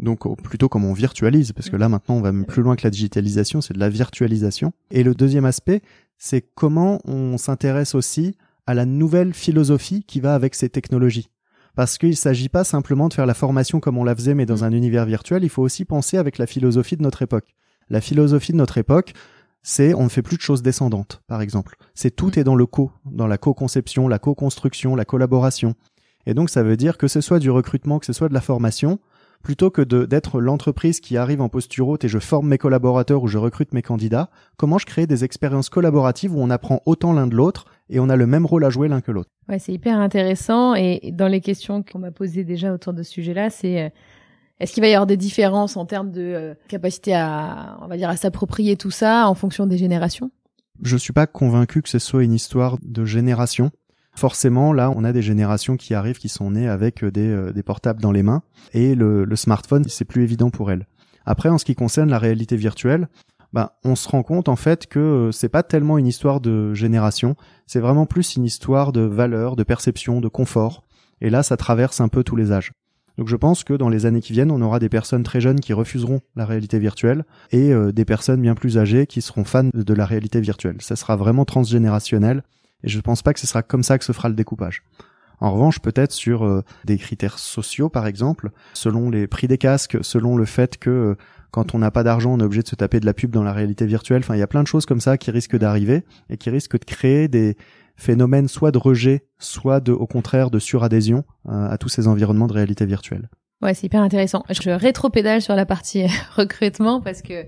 donc 0.00 0.42
plutôt 0.42 0.68
comment 0.68 0.90
on 0.90 0.94
virtualise, 0.94 1.52
parce 1.52 1.70
que 1.70 1.76
là 1.76 1.88
maintenant 1.88 2.16
on 2.16 2.20
va 2.20 2.32
même 2.32 2.46
plus 2.46 2.62
loin 2.62 2.76
que 2.76 2.84
la 2.84 2.90
digitalisation, 2.90 3.60
c'est 3.60 3.74
de 3.74 3.78
la 3.78 3.88
virtualisation. 3.88 4.72
Et 4.90 5.02
le 5.02 5.14
deuxième 5.14 5.44
aspect, 5.44 5.82
c'est 6.18 6.42
comment 6.54 7.00
on 7.04 7.38
s'intéresse 7.38 7.94
aussi 7.94 8.34
à 8.66 8.74
la 8.74 8.86
nouvelle 8.86 9.34
philosophie 9.34 10.04
qui 10.06 10.20
va 10.20 10.34
avec 10.34 10.54
ces 10.54 10.68
technologies. 10.68 11.28
Parce 11.76 11.98
qu'il 11.98 12.10
ne 12.10 12.14
s'agit 12.14 12.48
pas 12.48 12.64
simplement 12.64 13.08
de 13.08 13.14
faire 13.14 13.26
la 13.26 13.34
formation 13.34 13.80
comme 13.80 13.98
on 13.98 14.04
la 14.04 14.14
faisait 14.14 14.34
mais 14.34 14.46
dans 14.46 14.64
un 14.64 14.72
univers 14.72 15.06
virtuel, 15.06 15.44
il 15.44 15.50
faut 15.50 15.62
aussi 15.62 15.84
penser 15.84 16.16
avec 16.16 16.38
la 16.38 16.46
philosophie 16.46 16.96
de 16.96 17.02
notre 17.02 17.22
époque. 17.22 17.54
La 17.88 18.00
philosophie 18.00 18.52
de 18.52 18.56
notre 18.56 18.78
époque, 18.78 19.12
c'est 19.62 19.94
on 19.94 20.04
ne 20.04 20.08
fait 20.08 20.22
plus 20.22 20.36
de 20.36 20.42
choses 20.42 20.62
descendantes, 20.62 21.22
par 21.26 21.42
exemple. 21.42 21.76
C'est 21.94 22.14
tout 22.14 22.38
est 22.38 22.44
dans 22.44 22.54
le 22.54 22.66
co, 22.66 22.90
dans 23.04 23.26
la 23.26 23.38
co-conception, 23.38 24.08
la 24.08 24.18
co-construction, 24.18 24.96
la 24.96 25.04
collaboration. 25.04 25.74
Et 26.26 26.34
donc 26.34 26.50
ça 26.50 26.62
veut 26.62 26.76
dire 26.76 26.98
que 26.98 27.08
ce 27.08 27.20
soit 27.20 27.38
du 27.38 27.50
recrutement, 27.50 27.98
que 27.98 28.06
ce 28.06 28.12
soit 28.12 28.28
de 28.28 28.34
la 28.34 28.40
formation, 28.40 28.98
plutôt 29.42 29.70
que 29.70 29.82
d'être 29.82 30.40
l'entreprise 30.40 31.00
qui 31.00 31.16
arrive 31.16 31.40
en 31.40 31.48
posture 31.48 31.88
haute 31.88 32.04
et 32.04 32.08
je 32.08 32.18
forme 32.18 32.48
mes 32.48 32.58
collaborateurs 32.58 33.22
ou 33.22 33.26
je 33.26 33.38
recrute 33.38 33.72
mes 33.72 33.82
candidats, 33.82 34.30
comment 34.56 34.78
je 34.78 34.86
crée 34.86 35.06
des 35.06 35.24
expériences 35.24 35.68
collaboratives 35.68 36.34
où 36.34 36.40
on 36.40 36.50
apprend 36.50 36.82
autant 36.86 37.12
l'un 37.12 37.26
de 37.26 37.34
l'autre 37.34 37.64
et 37.88 38.00
on 38.00 38.08
a 38.08 38.16
le 38.16 38.26
même 38.26 38.46
rôle 38.46 38.64
à 38.64 38.70
jouer 38.70 38.88
l'un 38.88 39.00
que 39.00 39.12
l'autre? 39.12 39.30
Ouais, 39.48 39.58
c'est 39.58 39.72
hyper 39.72 39.98
intéressant. 39.98 40.74
Et 40.74 41.12
dans 41.12 41.28
les 41.28 41.40
questions 41.40 41.82
qu'on 41.82 41.98
m'a 41.98 42.10
posées 42.10 42.44
déjà 42.44 42.72
autour 42.72 42.92
de 42.92 43.02
ce 43.02 43.10
sujet-là, 43.12 43.50
c'est 43.50 43.82
euh, 43.82 43.88
est-ce 44.60 44.74
qu'il 44.74 44.82
va 44.82 44.88
y 44.88 44.94
avoir 44.94 45.06
des 45.06 45.16
différences 45.16 45.76
en 45.76 45.86
termes 45.86 46.10
de 46.10 46.20
euh, 46.20 46.54
capacité 46.68 47.14
à, 47.14 47.78
on 47.80 47.88
va 47.88 47.96
dire, 47.96 48.10
à 48.10 48.16
s'approprier 48.16 48.76
tout 48.76 48.90
ça 48.90 49.26
en 49.28 49.34
fonction 49.34 49.66
des 49.66 49.78
générations? 49.78 50.30
Je 50.82 50.96
suis 50.96 51.12
pas 51.12 51.26
convaincu 51.26 51.82
que 51.82 51.88
ce 51.88 51.98
soit 51.98 52.22
une 52.22 52.32
histoire 52.32 52.78
de 52.82 53.04
génération. 53.04 53.70
Forcément, 54.14 54.72
là, 54.72 54.92
on 54.94 55.04
a 55.04 55.12
des 55.12 55.22
générations 55.22 55.76
qui 55.76 55.94
arrivent, 55.94 56.18
qui 56.18 56.28
sont 56.28 56.50
nées 56.50 56.68
avec 56.68 57.04
des, 57.04 57.28
euh, 57.28 57.52
des 57.52 57.62
portables 57.62 58.02
dans 58.02 58.12
les 58.12 58.22
mains, 58.22 58.42
et 58.72 58.94
le, 58.94 59.26
smartphone, 59.36 59.84
c'est 59.88 60.04
plus 60.04 60.22
évident 60.22 60.50
pour 60.50 60.70
elles. 60.70 60.86
Après, 61.26 61.48
en 61.48 61.58
ce 61.58 61.64
qui 61.64 61.74
concerne 61.74 62.10
la 62.10 62.18
réalité 62.18 62.56
virtuelle, 62.56 63.08
bah, 63.52 63.78
on 63.84 63.96
se 63.96 64.08
rend 64.08 64.22
compte 64.22 64.48
en 64.48 64.56
fait 64.56 64.86
que 64.86 64.98
euh, 64.98 65.32
c'est 65.32 65.48
pas 65.48 65.62
tellement 65.62 65.98
une 65.98 66.06
histoire 66.06 66.40
de 66.40 66.72
génération, 66.72 67.34
c'est 67.66 67.80
vraiment 67.80 68.06
plus 68.06 68.36
une 68.36 68.44
histoire 68.44 68.92
de 68.92 69.00
valeur, 69.00 69.56
de 69.56 69.64
perception, 69.64 70.20
de 70.20 70.28
confort. 70.28 70.84
Et 71.20 71.30
là, 71.30 71.42
ça 71.42 71.56
traverse 71.56 72.00
un 72.00 72.08
peu 72.08 72.22
tous 72.22 72.36
les 72.36 72.52
âges. 72.52 72.72
Donc 73.18 73.28
je 73.28 73.36
pense 73.36 73.64
que 73.64 73.74
dans 73.74 73.88
les 73.88 74.06
années 74.06 74.20
qui 74.20 74.32
viennent, 74.32 74.50
on 74.50 74.62
aura 74.62 74.78
des 74.78 74.88
personnes 74.88 75.24
très 75.24 75.40
jeunes 75.40 75.60
qui 75.60 75.72
refuseront 75.72 76.20
la 76.36 76.46
réalité 76.46 76.78
virtuelle 76.78 77.24
et 77.50 77.72
euh, 77.72 77.92
des 77.92 78.04
personnes 78.04 78.40
bien 78.40 78.54
plus 78.54 78.78
âgées 78.78 79.06
qui 79.06 79.20
seront 79.20 79.44
fans 79.44 79.68
de 79.74 79.94
la 79.94 80.06
réalité 80.06 80.40
virtuelle. 80.40 80.76
Ça 80.80 80.96
sera 80.96 81.16
vraiment 81.16 81.44
transgénérationnel 81.44 82.42
et 82.84 82.88
je 82.88 83.00
pense 83.00 83.22
pas 83.22 83.32
que 83.32 83.40
ce 83.40 83.46
sera 83.46 83.62
comme 83.62 83.82
ça 83.82 83.98
que 83.98 84.04
se 84.04 84.12
fera 84.12 84.28
le 84.28 84.34
découpage. 84.34 84.82
En 85.40 85.52
revanche, 85.52 85.80
peut-être 85.80 86.12
sur 86.12 86.44
euh, 86.44 86.62
des 86.84 86.98
critères 86.98 87.38
sociaux, 87.38 87.88
par 87.88 88.06
exemple, 88.06 88.50
selon 88.74 89.08
les 89.08 89.26
prix 89.26 89.48
des 89.48 89.56
casques, 89.56 89.98
selon 90.02 90.36
le 90.36 90.44
fait 90.44 90.76
que 90.76 91.16
quand 91.50 91.74
on 91.74 91.78
n'a 91.78 91.90
pas 91.90 92.02
d'argent, 92.02 92.32
on 92.34 92.40
est 92.40 92.44
obligé 92.44 92.62
de 92.62 92.68
se 92.68 92.76
taper 92.76 93.00
de 93.00 93.06
la 93.06 93.14
pub 93.14 93.30
dans 93.30 93.42
la 93.42 93.52
réalité 93.52 93.86
virtuelle. 93.86 94.20
Enfin, 94.22 94.36
il 94.36 94.38
y 94.38 94.42
a 94.42 94.46
plein 94.46 94.62
de 94.62 94.68
choses 94.68 94.86
comme 94.86 95.00
ça 95.00 95.18
qui 95.18 95.30
risquent 95.30 95.56
d'arriver 95.56 96.04
et 96.28 96.36
qui 96.36 96.50
risquent 96.50 96.78
de 96.78 96.84
créer 96.84 97.28
des 97.28 97.56
phénomènes 97.96 98.48
soit 98.48 98.70
de 98.70 98.78
rejet, 98.78 99.24
soit 99.38 99.80
de, 99.80 99.92
au 99.92 100.06
contraire, 100.06 100.50
de 100.50 100.58
suradhésion 100.58 101.24
euh, 101.48 101.68
à 101.68 101.78
tous 101.78 101.88
ces 101.88 102.06
environnements 102.06 102.46
de 102.46 102.52
réalité 102.52 102.86
virtuelle. 102.86 103.28
Ouais, 103.62 103.74
c'est 103.74 103.88
hyper 103.88 104.00
intéressant. 104.00 104.42
Je 104.48 104.70
rétro-pédale 104.70 105.42
sur 105.42 105.54
la 105.54 105.66
partie 105.66 106.06
recrutement 106.36 107.02
parce 107.02 107.20
que 107.20 107.44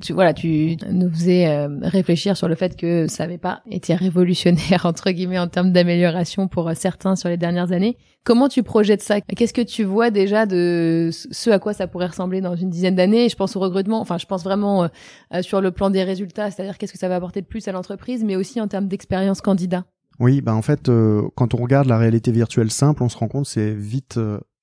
tu 0.00 0.12
voilà, 0.12 0.32
tu 0.32 0.76
nous 0.88 1.10
faisais 1.10 1.48
euh, 1.48 1.68
réfléchir 1.82 2.36
sur 2.36 2.46
le 2.46 2.54
fait 2.54 2.76
que 2.76 3.08
ça 3.08 3.24
n'avait 3.24 3.38
pas 3.38 3.62
été 3.68 3.92
révolutionnaire 3.96 4.82
entre 4.86 5.10
guillemets 5.10 5.40
en 5.40 5.48
termes 5.48 5.72
d'amélioration 5.72 6.46
pour 6.46 6.68
euh, 6.68 6.74
certains 6.76 7.16
sur 7.16 7.28
les 7.28 7.36
dernières 7.36 7.72
années. 7.72 7.96
Comment 8.22 8.48
tu 8.48 8.62
projettes 8.62 9.02
ça? 9.02 9.20
Qu'est-ce 9.20 9.52
que 9.52 9.62
tu 9.62 9.82
vois 9.82 10.10
déjà 10.10 10.46
de 10.46 11.10
ce 11.12 11.50
à 11.50 11.58
quoi 11.58 11.72
ça 11.72 11.88
pourrait 11.88 12.06
ressembler 12.06 12.40
dans 12.40 12.54
une 12.54 12.70
dizaine 12.70 12.94
d'années? 12.94 13.28
Je 13.28 13.34
pense 13.34 13.56
au 13.56 13.60
recrutement. 13.60 14.00
Enfin, 14.00 14.18
je 14.18 14.26
pense 14.26 14.44
vraiment 14.44 14.84
euh, 14.84 15.42
sur 15.42 15.60
le 15.60 15.72
plan 15.72 15.90
des 15.90 16.04
résultats, 16.04 16.52
c'est-à-dire 16.52 16.78
qu'est-ce 16.78 16.92
que 16.92 16.98
ça 16.98 17.08
va 17.08 17.16
apporter 17.16 17.40
de 17.40 17.46
plus 17.46 17.66
à 17.66 17.72
l'entreprise, 17.72 18.22
mais 18.22 18.36
aussi 18.36 18.60
en 18.60 18.68
termes 18.68 18.86
d'expérience 18.86 19.40
candidat. 19.40 19.84
Oui, 20.20 20.40
bah 20.40 20.54
en 20.54 20.62
fait, 20.62 20.90
quand 21.34 21.54
on 21.54 21.58
regarde 21.58 21.88
la 21.88 21.98
réalité 21.98 22.32
virtuelle 22.32 22.70
simple, 22.70 23.02
on 23.02 23.08
se 23.08 23.18
rend 23.18 23.28
compte 23.28 23.46
c'est 23.46 23.74
vite 23.74 24.18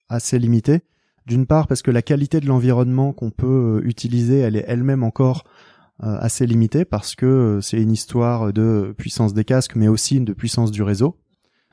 assez 0.10 0.40
limité. 0.40 0.82
D'une 1.26 1.46
part 1.46 1.68
parce 1.68 1.82
que 1.82 1.92
la 1.92 2.02
qualité 2.02 2.40
de 2.40 2.48
l'environnement 2.48 3.14
qu'on 3.14 3.32
peut 3.32 3.82
euh, 3.82 3.88
utiliser, 3.88 4.40
elle 4.40 4.56
est 4.56 4.66
elle-même 4.68 5.04
encore 5.04 5.46
euh, 6.04 6.18
assez 6.20 6.46
limitée 6.46 6.84
parce 6.86 7.16
que 7.16 7.26
euh, 7.26 7.62
c'est 7.62 7.82
une 7.82 7.92
histoire 7.92 8.52
de 8.52 8.94
puissance 8.98 9.34
des 9.34 9.46
casques 9.46 9.76
mais 9.76 9.88
aussi 9.88 10.20
de 10.20 10.34
puissance 10.34 10.72
du 10.72 10.84
réseau. 10.84 11.18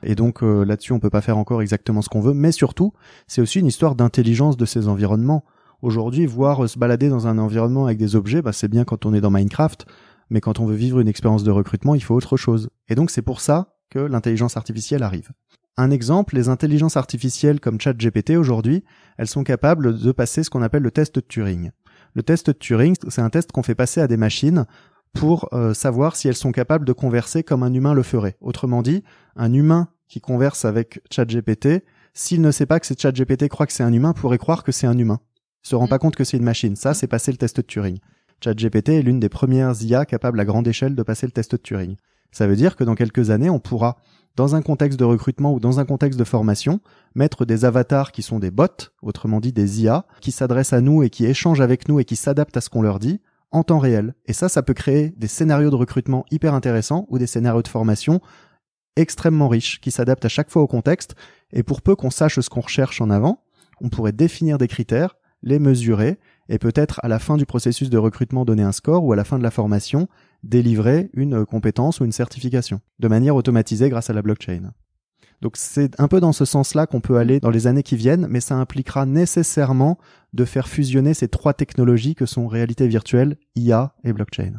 Et 0.03 0.15
donc 0.15 0.41
là-dessus 0.41 0.93
on 0.93 0.99
peut 0.99 1.11
pas 1.11 1.21
faire 1.21 1.37
encore 1.37 1.61
exactement 1.61 2.01
ce 2.01 2.09
qu'on 2.09 2.21
veut, 2.21 2.33
mais 2.33 2.51
surtout 2.51 2.91
c'est 3.27 3.39
aussi 3.39 3.59
une 3.59 3.67
histoire 3.67 3.93
d'intelligence 3.93 4.57
de 4.57 4.65
ces 4.65 4.87
environnements. 4.87 5.45
Aujourd'hui, 5.83 6.25
voir 6.25 6.67
se 6.67 6.79
balader 6.79 7.07
dans 7.07 7.27
un 7.27 7.37
environnement 7.37 7.85
avec 7.85 7.99
des 7.99 8.15
objets, 8.15 8.41
bah, 8.41 8.51
c'est 8.51 8.67
bien 8.67 8.83
quand 8.83 9.05
on 9.05 9.13
est 9.13 9.21
dans 9.21 9.29
Minecraft, 9.29 9.85
mais 10.31 10.41
quand 10.41 10.59
on 10.59 10.65
veut 10.65 10.75
vivre 10.75 11.01
une 11.01 11.07
expérience 11.07 11.43
de 11.43 11.51
recrutement, 11.51 11.93
il 11.93 12.01
faut 12.01 12.15
autre 12.15 12.35
chose. 12.35 12.71
Et 12.89 12.95
donc 12.95 13.11
c'est 13.11 13.21
pour 13.21 13.41
ça 13.41 13.75
que 13.91 13.99
l'intelligence 13.99 14.57
artificielle 14.57 15.03
arrive. 15.03 15.29
Un 15.77 15.91
exemple, 15.91 16.35
les 16.35 16.49
intelligences 16.49 16.97
artificielles 16.97 17.59
comme 17.59 17.79
ChatGPT 17.79 18.31
aujourd'hui, 18.31 18.83
elles 19.17 19.27
sont 19.27 19.43
capables 19.43 19.97
de 19.97 20.11
passer 20.11 20.43
ce 20.43 20.49
qu'on 20.49 20.61
appelle 20.61 20.83
le 20.83 20.91
test 20.91 21.15
de 21.15 21.21
Turing. 21.21 21.71
Le 22.13 22.23
test 22.23 22.47
de 22.47 22.51
Turing, 22.51 22.95
c'est 23.07 23.21
un 23.21 23.29
test 23.29 23.51
qu'on 23.51 23.63
fait 23.63 23.75
passer 23.75 24.01
à 24.01 24.07
des 24.07 24.17
machines 24.17 24.65
pour 25.13 25.49
euh, 25.53 25.73
savoir 25.73 26.15
si 26.15 26.27
elles 26.27 26.35
sont 26.35 26.51
capables 26.51 26.85
de 26.85 26.93
converser 26.93 27.43
comme 27.43 27.63
un 27.63 27.73
humain 27.73 27.93
le 27.93 28.03
ferait. 28.03 28.37
Autrement 28.41 28.81
dit, 28.81 29.03
un 29.35 29.53
humain 29.53 29.89
qui 30.07 30.19
converse 30.19 30.65
avec 30.65 31.01
ChatGPT, 31.09 31.83
s'il 32.13 32.41
ne 32.41 32.51
sait 32.51 32.65
pas 32.65 32.79
que 32.79 32.85
c'est 32.85 32.99
ChatGPT 32.99 33.47
croit 33.47 33.65
que 33.65 33.73
c'est 33.73 33.83
un 33.83 33.93
humain, 33.93 34.13
pourrait 34.13 34.37
croire 34.37 34.63
que 34.63 34.71
c'est 34.71 34.87
un 34.87 34.97
humain. 34.97 35.19
Il 35.63 35.69
se 35.69 35.75
rend 35.75 35.87
pas 35.87 35.95
mm. 35.95 35.99
compte 35.99 36.15
que 36.15 36.23
c'est 36.23 36.37
une 36.37 36.43
machine. 36.43 36.75
Ça, 36.75 36.93
c'est 36.93 37.07
passer 37.07 37.31
le 37.31 37.37
test 37.37 37.57
de 37.57 37.61
Turing. 37.61 37.99
ChatGPT 38.43 38.89
est 38.89 39.01
l'une 39.03 39.19
des 39.19 39.29
premières 39.29 39.81
IA 39.81 40.05
capables 40.05 40.39
à 40.39 40.45
grande 40.45 40.67
échelle 40.67 40.95
de 40.95 41.03
passer 41.03 41.27
le 41.27 41.31
test 41.31 41.51
de 41.51 41.57
Turing. 41.57 41.95
Ça 42.31 42.47
veut 42.47 42.55
dire 42.55 42.75
que 42.75 42.83
dans 42.83 42.95
quelques 42.95 43.29
années, 43.29 43.49
on 43.49 43.59
pourra 43.59 43.97
dans 44.35 44.55
un 44.55 44.61
contexte 44.61 44.99
de 44.99 45.03
recrutement 45.03 45.53
ou 45.53 45.59
dans 45.59 45.79
un 45.79 45.85
contexte 45.85 46.17
de 46.17 46.23
formation, 46.23 46.79
mettre 47.15 47.45
des 47.45 47.65
avatars 47.65 48.11
qui 48.11 48.21
sont 48.21 48.39
des 48.39 48.51
bots, 48.51 48.67
autrement 49.01 49.41
dit 49.41 49.51
des 49.51 49.81
IA, 49.81 50.05
qui 50.21 50.31
s'adressent 50.31 50.73
à 50.73 50.81
nous 50.81 51.03
et 51.03 51.09
qui 51.09 51.25
échangent 51.25 51.61
avec 51.61 51.89
nous 51.89 51.99
et 51.99 52.05
qui 52.05 52.15
s'adaptent 52.15 52.55
à 52.55 52.61
ce 52.61 52.69
qu'on 52.69 52.81
leur 52.81 52.99
dit 52.99 53.19
en 53.51 53.63
temps 53.63 53.79
réel. 53.79 54.15
Et 54.25 54.33
ça, 54.33 54.47
ça 54.47 54.63
peut 54.63 54.73
créer 54.73 55.13
des 55.17 55.27
scénarios 55.27 55.69
de 55.69 55.75
recrutement 55.75 56.25
hyper 56.31 56.53
intéressants 56.53 57.05
ou 57.09 57.19
des 57.19 57.27
scénarios 57.27 57.61
de 57.61 57.67
formation 57.67 58.21
extrêmement 58.95 59.49
riches 59.49 59.79
qui 59.81 59.91
s'adaptent 59.91 60.25
à 60.25 60.29
chaque 60.29 60.49
fois 60.49 60.61
au 60.61 60.67
contexte. 60.67 61.15
Et 61.51 61.63
pour 61.63 61.81
peu 61.81 61.95
qu'on 61.95 62.11
sache 62.11 62.39
ce 62.39 62.49
qu'on 62.49 62.61
recherche 62.61 63.01
en 63.01 63.09
avant, 63.09 63.43
on 63.81 63.89
pourrait 63.89 64.11
définir 64.13 64.57
des 64.57 64.67
critères, 64.67 65.15
les 65.43 65.59
mesurer 65.59 66.19
et 66.49 66.59
peut-être 66.59 66.99
à 67.03 67.07
la 67.07 67.19
fin 67.19 67.37
du 67.37 67.45
processus 67.45 67.89
de 67.89 67.97
recrutement 67.97 68.45
donner 68.45 68.63
un 68.63 68.71
score 68.71 69.03
ou 69.03 69.11
à 69.11 69.15
la 69.15 69.23
fin 69.23 69.37
de 69.37 69.43
la 69.43 69.51
formation 69.51 70.07
délivrer 70.43 71.09
une 71.13 71.45
compétence 71.45 71.99
ou 71.99 72.05
une 72.05 72.11
certification 72.11 72.81
de 72.99 73.07
manière 73.07 73.35
automatisée 73.35 73.89
grâce 73.89 74.09
à 74.09 74.13
la 74.13 74.21
blockchain. 74.21 74.71
Donc 75.41 75.53
c'est 75.57 75.99
un 75.99 76.07
peu 76.07 76.19
dans 76.19 76.33
ce 76.33 76.45
sens-là 76.45 76.85
qu'on 76.85 77.01
peut 77.01 77.17
aller 77.17 77.39
dans 77.39 77.49
les 77.49 77.65
années 77.65 77.83
qui 77.83 77.95
viennent, 77.95 78.27
mais 78.29 78.41
ça 78.41 78.55
impliquera 78.55 79.05
nécessairement 79.05 79.97
de 80.33 80.45
faire 80.45 80.67
fusionner 80.67 81.13
ces 81.13 81.27
trois 81.27 81.53
technologies 81.53 82.15
que 82.15 82.27
sont 82.27 82.47
réalité 82.47 82.87
virtuelle, 82.87 83.37
IA 83.55 83.93
et 84.03 84.13
blockchain. 84.13 84.53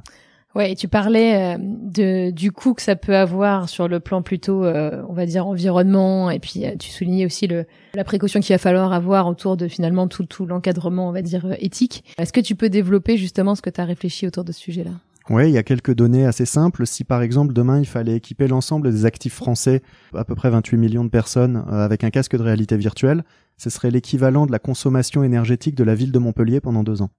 Ouais, 0.55 0.75
tu 0.75 0.87
parlais 0.87 1.57
euh, 1.57 2.31
du 2.31 2.53
coût 2.53 2.75
que 2.75 2.83
ça 2.83 2.95
peut 2.95 3.17
avoir 3.17 3.71
sur 3.71 3.89
le 3.89 4.01
plan 4.01 4.21
plutôt, 4.21 4.65
euh, 4.65 5.03
on 5.09 5.15
va 5.15 5.25
dire 5.25 5.47
environnement, 5.47 6.31
et 6.31 6.41
puis 6.41 6.67
euh, 6.67 6.77
tu 6.79 6.91
soulignais 6.91 7.25
aussi 7.25 7.49
la 7.95 8.05
précaution 8.05 8.41
qu'il 8.41 8.53
va 8.53 8.59
falloir 8.59 8.93
avoir 8.93 9.29
autour 9.29 9.57
de 9.57 9.67
finalement 9.67 10.09
tout 10.09 10.27
tout 10.27 10.45
l'encadrement, 10.45 11.09
on 11.09 11.13
va 11.13 11.23
dire 11.23 11.47
éthique. 11.59 12.05
Est-ce 12.19 12.35
que 12.35 12.41
tu 12.41 12.55
peux 12.55 12.69
développer 12.69 13.17
justement 13.17 13.55
ce 13.55 13.63
que 13.63 13.71
tu 13.71 13.81
as 13.81 13.87
réfléchi 13.87 14.27
autour 14.27 14.45
de 14.45 14.53
ce 14.53 14.61
sujet-là? 14.61 14.93
Oui, 15.33 15.49
il 15.49 15.53
y 15.53 15.59
a 15.59 15.63
quelques 15.63 15.95
données 15.95 16.27
assez 16.27 16.45
simples. 16.45 16.87
Si 16.87 17.05
par 17.05 17.23
exemple 17.23 17.53
demain 17.53 17.81
il 17.81 17.87
fallait 17.87 18.17
équiper 18.17 18.47
l'ensemble 18.47 18.93
des 18.93 19.07
actifs 19.07 19.35
français, 19.35 19.83
à 20.15 20.25
peu 20.25 20.35
près 20.35 20.51
28 20.51 20.77
millions 20.77 21.05
de 21.05 21.11
personnes, 21.11 21.65
avec 21.69 22.05
un 22.05 22.11
casque 22.11 22.37
de 22.37 22.43
réalité 22.43 22.77
virtuelle, 22.77 23.25
ce 23.57 23.71
serait 23.71 23.91
l'équivalent 23.91 24.47
de 24.47 24.53
la 24.53 24.59
consommation 24.59 25.25
énergétique 25.25 25.75
de 25.75 25.85
la 25.85 25.95
ville 25.95 26.13
de 26.13 26.19
Montpellier 26.19 26.61
pendant 26.61 26.83
deux 26.85 27.03
ans. 27.03 27.11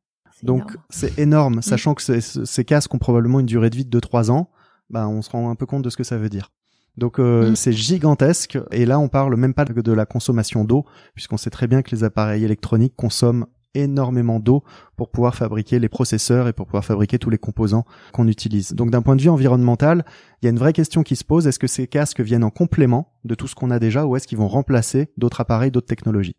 Donc 0.43 0.77
c'est 0.89 1.17
énorme, 1.17 1.57
mm. 1.57 1.61
sachant 1.61 1.93
que 1.93 2.19
ces 2.19 2.65
casques 2.65 2.93
ont 2.93 2.99
probablement 2.99 3.39
une 3.39 3.45
durée 3.45 3.69
de 3.69 3.75
vie 3.75 3.85
de 3.85 3.99
2-3 3.99 4.29
ans, 4.29 4.49
bah, 4.89 5.07
on 5.07 5.21
se 5.21 5.29
rend 5.29 5.49
un 5.49 5.55
peu 5.55 5.65
compte 5.65 5.83
de 5.83 5.89
ce 5.89 5.97
que 5.97 6.03
ça 6.03 6.17
veut 6.17 6.29
dire. 6.29 6.51
Donc 6.97 7.17
euh, 7.17 7.51
mm. 7.51 7.55
c'est 7.55 7.73
gigantesque 7.73 8.59
et 8.71 8.85
là 8.85 8.99
on 8.99 9.07
parle 9.07 9.35
même 9.35 9.53
pas 9.53 9.65
de 9.65 9.91
la 9.91 10.05
consommation 10.05 10.63
d'eau 10.63 10.85
puisqu'on 11.15 11.37
sait 11.37 11.49
très 11.49 11.67
bien 11.67 11.81
que 11.81 11.95
les 11.95 12.03
appareils 12.03 12.43
électroniques 12.43 12.95
consomment 12.95 13.47
énormément 13.75 14.39
d'eau 14.39 14.63
pour 14.95 15.09
pouvoir 15.09 15.35
fabriquer 15.35 15.79
les 15.79 15.89
processeurs 15.89 16.47
et 16.47 16.53
pour 16.53 16.65
pouvoir 16.65 16.85
fabriquer 16.85 17.19
tous 17.19 17.29
les 17.29 17.37
composants 17.37 17.85
qu'on 18.11 18.27
utilise. 18.27 18.73
Donc 18.73 18.91
d'un 18.91 19.01
point 19.01 19.15
de 19.15 19.21
vue 19.21 19.29
environnemental, 19.29 20.05
il 20.41 20.45
y 20.45 20.47
a 20.47 20.51
une 20.51 20.59
vraie 20.59 20.73
question 20.73 21.03
qui 21.03 21.15
se 21.15 21.23
pose, 21.23 21.47
est-ce 21.47 21.59
que 21.59 21.67
ces 21.67 21.87
casques 21.87 22.21
viennent 22.21 22.43
en 22.43 22.49
complément 22.49 23.13
de 23.25 23.35
tout 23.35 23.47
ce 23.47 23.55
qu'on 23.55 23.71
a 23.71 23.79
déjà 23.79 24.05
ou 24.05 24.15
est-ce 24.15 24.27
qu'ils 24.27 24.37
vont 24.37 24.47
remplacer 24.47 25.11
d'autres 25.17 25.41
appareils, 25.41 25.71
d'autres 25.71 25.87
technologies? 25.87 26.35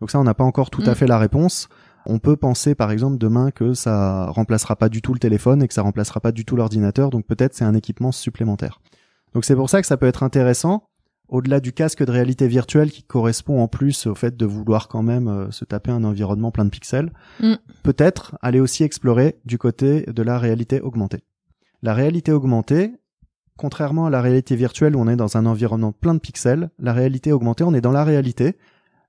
Donc 0.00 0.10
ça 0.10 0.18
on 0.20 0.24
n'a 0.24 0.34
pas 0.34 0.44
encore 0.44 0.70
tout 0.70 0.82
à 0.86 0.92
mm. 0.92 0.94
fait 0.94 1.06
la 1.06 1.18
réponse. 1.18 1.68
On 2.06 2.18
peut 2.18 2.36
penser 2.36 2.74
par 2.74 2.90
exemple 2.90 3.18
demain 3.18 3.50
que 3.50 3.74
ça 3.74 4.26
remplacera 4.26 4.76
pas 4.76 4.88
du 4.88 5.02
tout 5.02 5.12
le 5.12 5.18
téléphone 5.18 5.62
et 5.62 5.68
que 5.68 5.74
ça 5.74 5.82
remplacera 5.82 6.20
pas 6.20 6.32
du 6.32 6.44
tout 6.44 6.56
l'ordinateur, 6.56 7.10
donc 7.10 7.26
peut-être 7.26 7.54
c'est 7.54 7.64
un 7.64 7.74
équipement 7.74 8.12
supplémentaire. 8.12 8.80
Donc 9.34 9.44
c'est 9.44 9.56
pour 9.56 9.68
ça 9.68 9.80
que 9.80 9.86
ça 9.86 9.96
peut 9.96 10.06
être 10.06 10.22
intéressant, 10.22 10.87
au-delà 11.28 11.60
du 11.60 11.72
casque 11.72 12.04
de 12.04 12.10
réalité 12.10 12.48
virtuelle 12.48 12.90
qui 12.90 13.02
correspond 13.02 13.60
en 13.62 13.68
plus 13.68 14.06
au 14.06 14.14
fait 14.14 14.36
de 14.36 14.46
vouloir 14.46 14.88
quand 14.88 15.02
même 15.02 15.28
euh, 15.28 15.50
se 15.50 15.64
taper 15.64 15.90
un 15.90 16.04
environnement 16.04 16.50
plein 16.50 16.64
de 16.64 16.70
pixels, 16.70 17.12
mm. 17.40 17.54
peut-être 17.82 18.36
aller 18.40 18.60
aussi 18.60 18.84
explorer 18.84 19.38
du 19.44 19.58
côté 19.58 20.02
de 20.02 20.22
la 20.22 20.38
réalité 20.38 20.80
augmentée. 20.80 21.22
La 21.82 21.94
réalité 21.94 22.32
augmentée, 22.32 22.92
contrairement 23.56 24.06
à 24.06 24.10
la 24.10 24.22
réalité 24.22 24.56
virtuelle 24.56 24.96
où 24.96 25.00
on 25.00 25.08
est 25.08 25.16
dans 25.16 25.36
un 25.36 25.46
environnement 25.46 25.92
plein 25.92 26.14
de 26.14 26.18
pixels, 26.18 26.70
la 26.78 26.92
réalité 26.92 27.32
augmentée, 27.32 27.64
on 27.64 27.74
est 27.74 27.80
dans 27.80 27.92
la 27.92 28.04
réalité, 28.04 28.56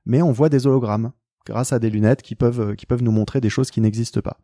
mais 0.06 0.22
on 0.22 0.32
voit 0.32 0.50
des 0.50 0.68
hologrammes 0.68 1.12
grâce 1.46 1.74
à 1.74 1.80
des 1.80 1.90
lunettes 1.90 2.22
qui 2.22 2.36
peuvent, 2.36 2.72
euh, 2.72 2.76
qui 2.76 2.86
peuvent 2.86 3.04
nous 3.04 3.12
montrer 3.12 3.42
des 3.42 3.50
choses 3.50 3.72
qui 3.72 3.82
n'existent 3.82 4.22
pas. 4.22 4.38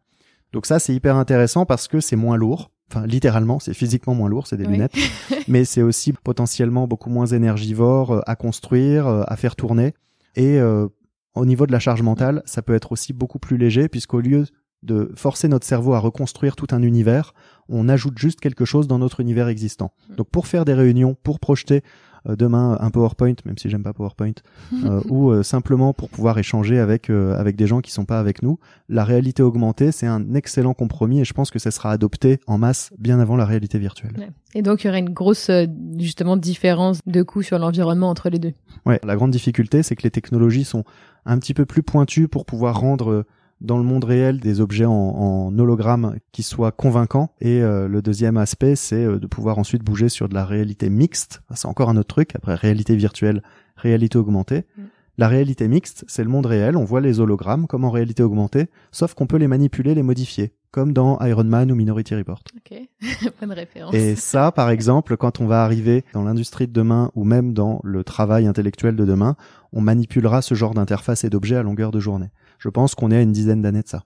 Donc 0.54 0.66
ça, 0.66 0.80
c'est 0.80 0.94
hyper 0.94 1.18
intéressant 1.18 1.66
parce 1.66 1.88
que 1.88 2.00
c'est 2.00 2.16
moins 2.16 2.38
lourd. 2.38 2.72
Enfin, 2.96 3.08
littéralement, 3.08 3.60
c'est 3.60 3.74
physiquement 3.74 4.16
moins 4.16 4.30
lourd, 4.30 4.48
c'est 4.48 4.58
des 4.58 4.66
lunettes. 4.66 4.96
mais 5.48 5.66
c'est 5.66 5.82
aussi 5.82 6.14
potentiellement 6.14 6.88
beaucoup 6.88 7.10
moins 7.10 7.26
énergivore 7.26 8.12
euh, 8.12 8.22
à 8.26 8.36
construire, 8.36 9.08
euh, 9.08 9.24
à 9.28 9.36
faire 9.36 9.56
tourner. 9.56 9.94
Et 10.38 10.60
au 10.62 11.46
niveau 11.46 11.66
de 11.66 11.72
la 11.72 11.80
charge 11.80 12.02
mentale, 12.02 12.44
ça 12.46 12.62
peut 12.62 12.74
être 12.74 12.92
aussi 12.92 13.14
beaucoup 13.14 13.40
plus 13.40 13.56
léger 13.56 13.88
puisqu'au 13.88 14.20
lieu 14.20 14.46
de 14.86 15.12
forcer 15.16 15.48
notre 15.48 15.66
cerveau 15.66 15.94
à 15.94 16.00
reconstruire 16.00 16.56
tout 16.56 16.68
un 16.72 16.82
univers, 16.82 17.34
on 17.70 17.90
ajoute 17.90 18.18
juste 18.18 18.40
quelque 18.40 18.66
chose 18.66 18.88
dans 18.88 19.00
notre 19.00 19.20
univers 19.20 19.48
existant. 19.48 19.92
Mm. 20.10 20.16
Donc 20.16 20.30
pour 20.30 20.48
faire 20.48 20.64
des 20.64 20.74
réunions, 20.74 21.16
pour 21.24 21.40
projeter 21.40 21.78
euh, 21.78 21.82
demain 22.28 22.78
un 22.80 22.90
PowerPoint, 22.90 23.36
même 23.46 23.58
si 23.58 23.70
j'aime 23.70 23.84
pas 23.84 23.94
PowerPoint, 23.94 24.34
euh, 24.86 25.02
ou 25.10 25.30
euh, 25.30 25.44
simplement 25.44 25.94
pour 25.94 26.10
pouvoir 26.10 26.38
échanger 26.38 26.80
avec 26.80 27.10
avec 27.10 27.56
des 27.56 27.68
gens 27.68 27.82
qui 27.82 27.92
sont 27.92 28.06
pas 28.06 28.20
avec 28.20 28.42
nous. 28.42 28.60
La 28.90 29.04
réalité 29.04 29.44
augmentée, 29.44 29.92
c'est 29.92 30.08
un 30.08 30.34
excellent 30.34 30.74
compromis 30.74 31.22
et 31.22 31.26
je 31.26 31.34
pense 31.34 31.52
que 31.52 31.60
ça 31.60 31.72
sera 31.72 31.92
adopté 31.92 32.40
en 32.48 32.58
masse 32.58 32.92
bien 32.98 33.20
avant 33.20 33.36
la 33.36 33.46
réalité 33.46 33.78
virtuelle. 33.78 34.32
Et 34.54 34.62
donc 34.62 34.84
il 34.84 34.88
y 34.88 34.90
aurait 34.90 35.00
une 35.00 35.10
grosse 35.10 35.52
justement 35.98 36.38
différence 36.38 37.00
de 37.06 37.22
coût 37.24 37.42
sur 37.42 37.60
l'environnement 37.60 38.10
entre 38.10 38.30
les 38.30 38.40
deux. 38.40 38.54
Ouais, 38.86 39.00
la 39.04 39.16
grande 39.16 39.32
difficulté, 39.32 39.84
c'est 39.84 39.96
que 39.96 40.04
les 40.04 40.12
technologies 40.12 40.64
sont 40.64 40.84
un 41.26 41.38
petit 41.40 41.54
peu 41.54 41.66
plus 41.66 41.84
pointues 41.84 42.28
pour 42.28 42.46
pouvoir 42.46 42.80
rendre 42.80 43.26
dans 43.66 43.78
le 43.78 43.84
monde 43.84 44.04
réel 44.04 44.40
des 44.40 44.62
objets 44.62 44.86
en, 44.86 44.94
en 44.94 45.60
hologramme 45.60 46.18
qui 46.32 46.44
soient 46.44 46.72
convaincants. 46.72 47.32
Et 47.42 47.62
euh, 47.62 47.88
le 47.88 48.02
deuxième 48.02 48.38
aspect, 48.38 48.76
c'est 48.76 49.04
euh, 49.04 49.20
de 49.20 49.28
pouvoir 49.28 49.58
ensuite 49.58 49.84
bouger 49.84 50.10
sur 50.10 50.30
de 50.30 50.34
la 50.34 50.46
réalité 50.46 50.90
mixte. 50.90 51.42
C'est 51.54 51.68
encore 51.68 51.90
un 51.90 51.98
autre 51.98 52.08
truc. 52.08 52.36
Après 52.36 52.56
réalité 52.56 52.96
virtuelle, 52.96 53.42
réalité 53.76 54.18
augmentée. 54.18 54.66
Mm. 54.78 54.84
La 55.18 55.30
réalité 55.30 55.68
mixte, 55.68 56.04
c'est 56.08 56.24
le 56.24 56.30
monde 56.30 56.46
réel. 56.46 56.76
On 56.76 56.84
voit 56.84 57.00
les 57.00 57.20
hologrammes 57.22 57.68
comme 57.68 57.86
en 57.86 57.90
réalité 57.90 58.22
augmentée, 58.22 58.68
sauf 58.92 59.14
qu'on 59.14 59.28
peut 59.28 59.38
les 59.38 59.48
manipuler, 59.48 59.96
les 59.96 60.04
modifier, 60.04 60.54
comme 60.72 60.92
dans 60.92 61.18
Iron 61.22 61.46
Man 61.46 61.72
ou 61.72 61.76
Minority 61.76 62.16
Report. 62.16 62.42
Ok, 62.58 62.78
bonne 63.40 63.54
référence. 63.54 63.94
Et 63.94 64.16
ça, 64.16 64.52
par 64.52 64.70
exemple, 64.70 65.16
quand 65.16 65.40
on 65.40 65.48
va 65.48 65.64
arriver 65.64 66.04
dans 66.14 66.24
l'industrie 66.24 66.68
de 66.68 66.74
demain 66.74 67.12
ou 67.16 67.24
même 67.24 67.54
dans 67.54 67.80
le 67.86 68.04
travail 68.04 68.46
intellectuel 68.46 68.98
de 68.98 69.06
demain, 69.06 69.38
on 69.72 69.80
manipulera 69.80 70.42
ce 70.42 70.54
genre 70.54 70.74
d'interface 70.74 71.24
et 71.24 71.30
d'objets 71.30 71.56
à 71.56 71.64
longueur 71.64 71.92
de 71.92 72.02
journée. 72.02 72.32
Je 72.58 72.70
pense 72.70 72.96
qu'on 72.96 73.12
est 73.12 73.18
à 73.18 73.22
une 73.22 73.32
dizaine 73.32 73.62
d'années 73.62 73.82
de 73.82 73.88
ça, 73.88 74.04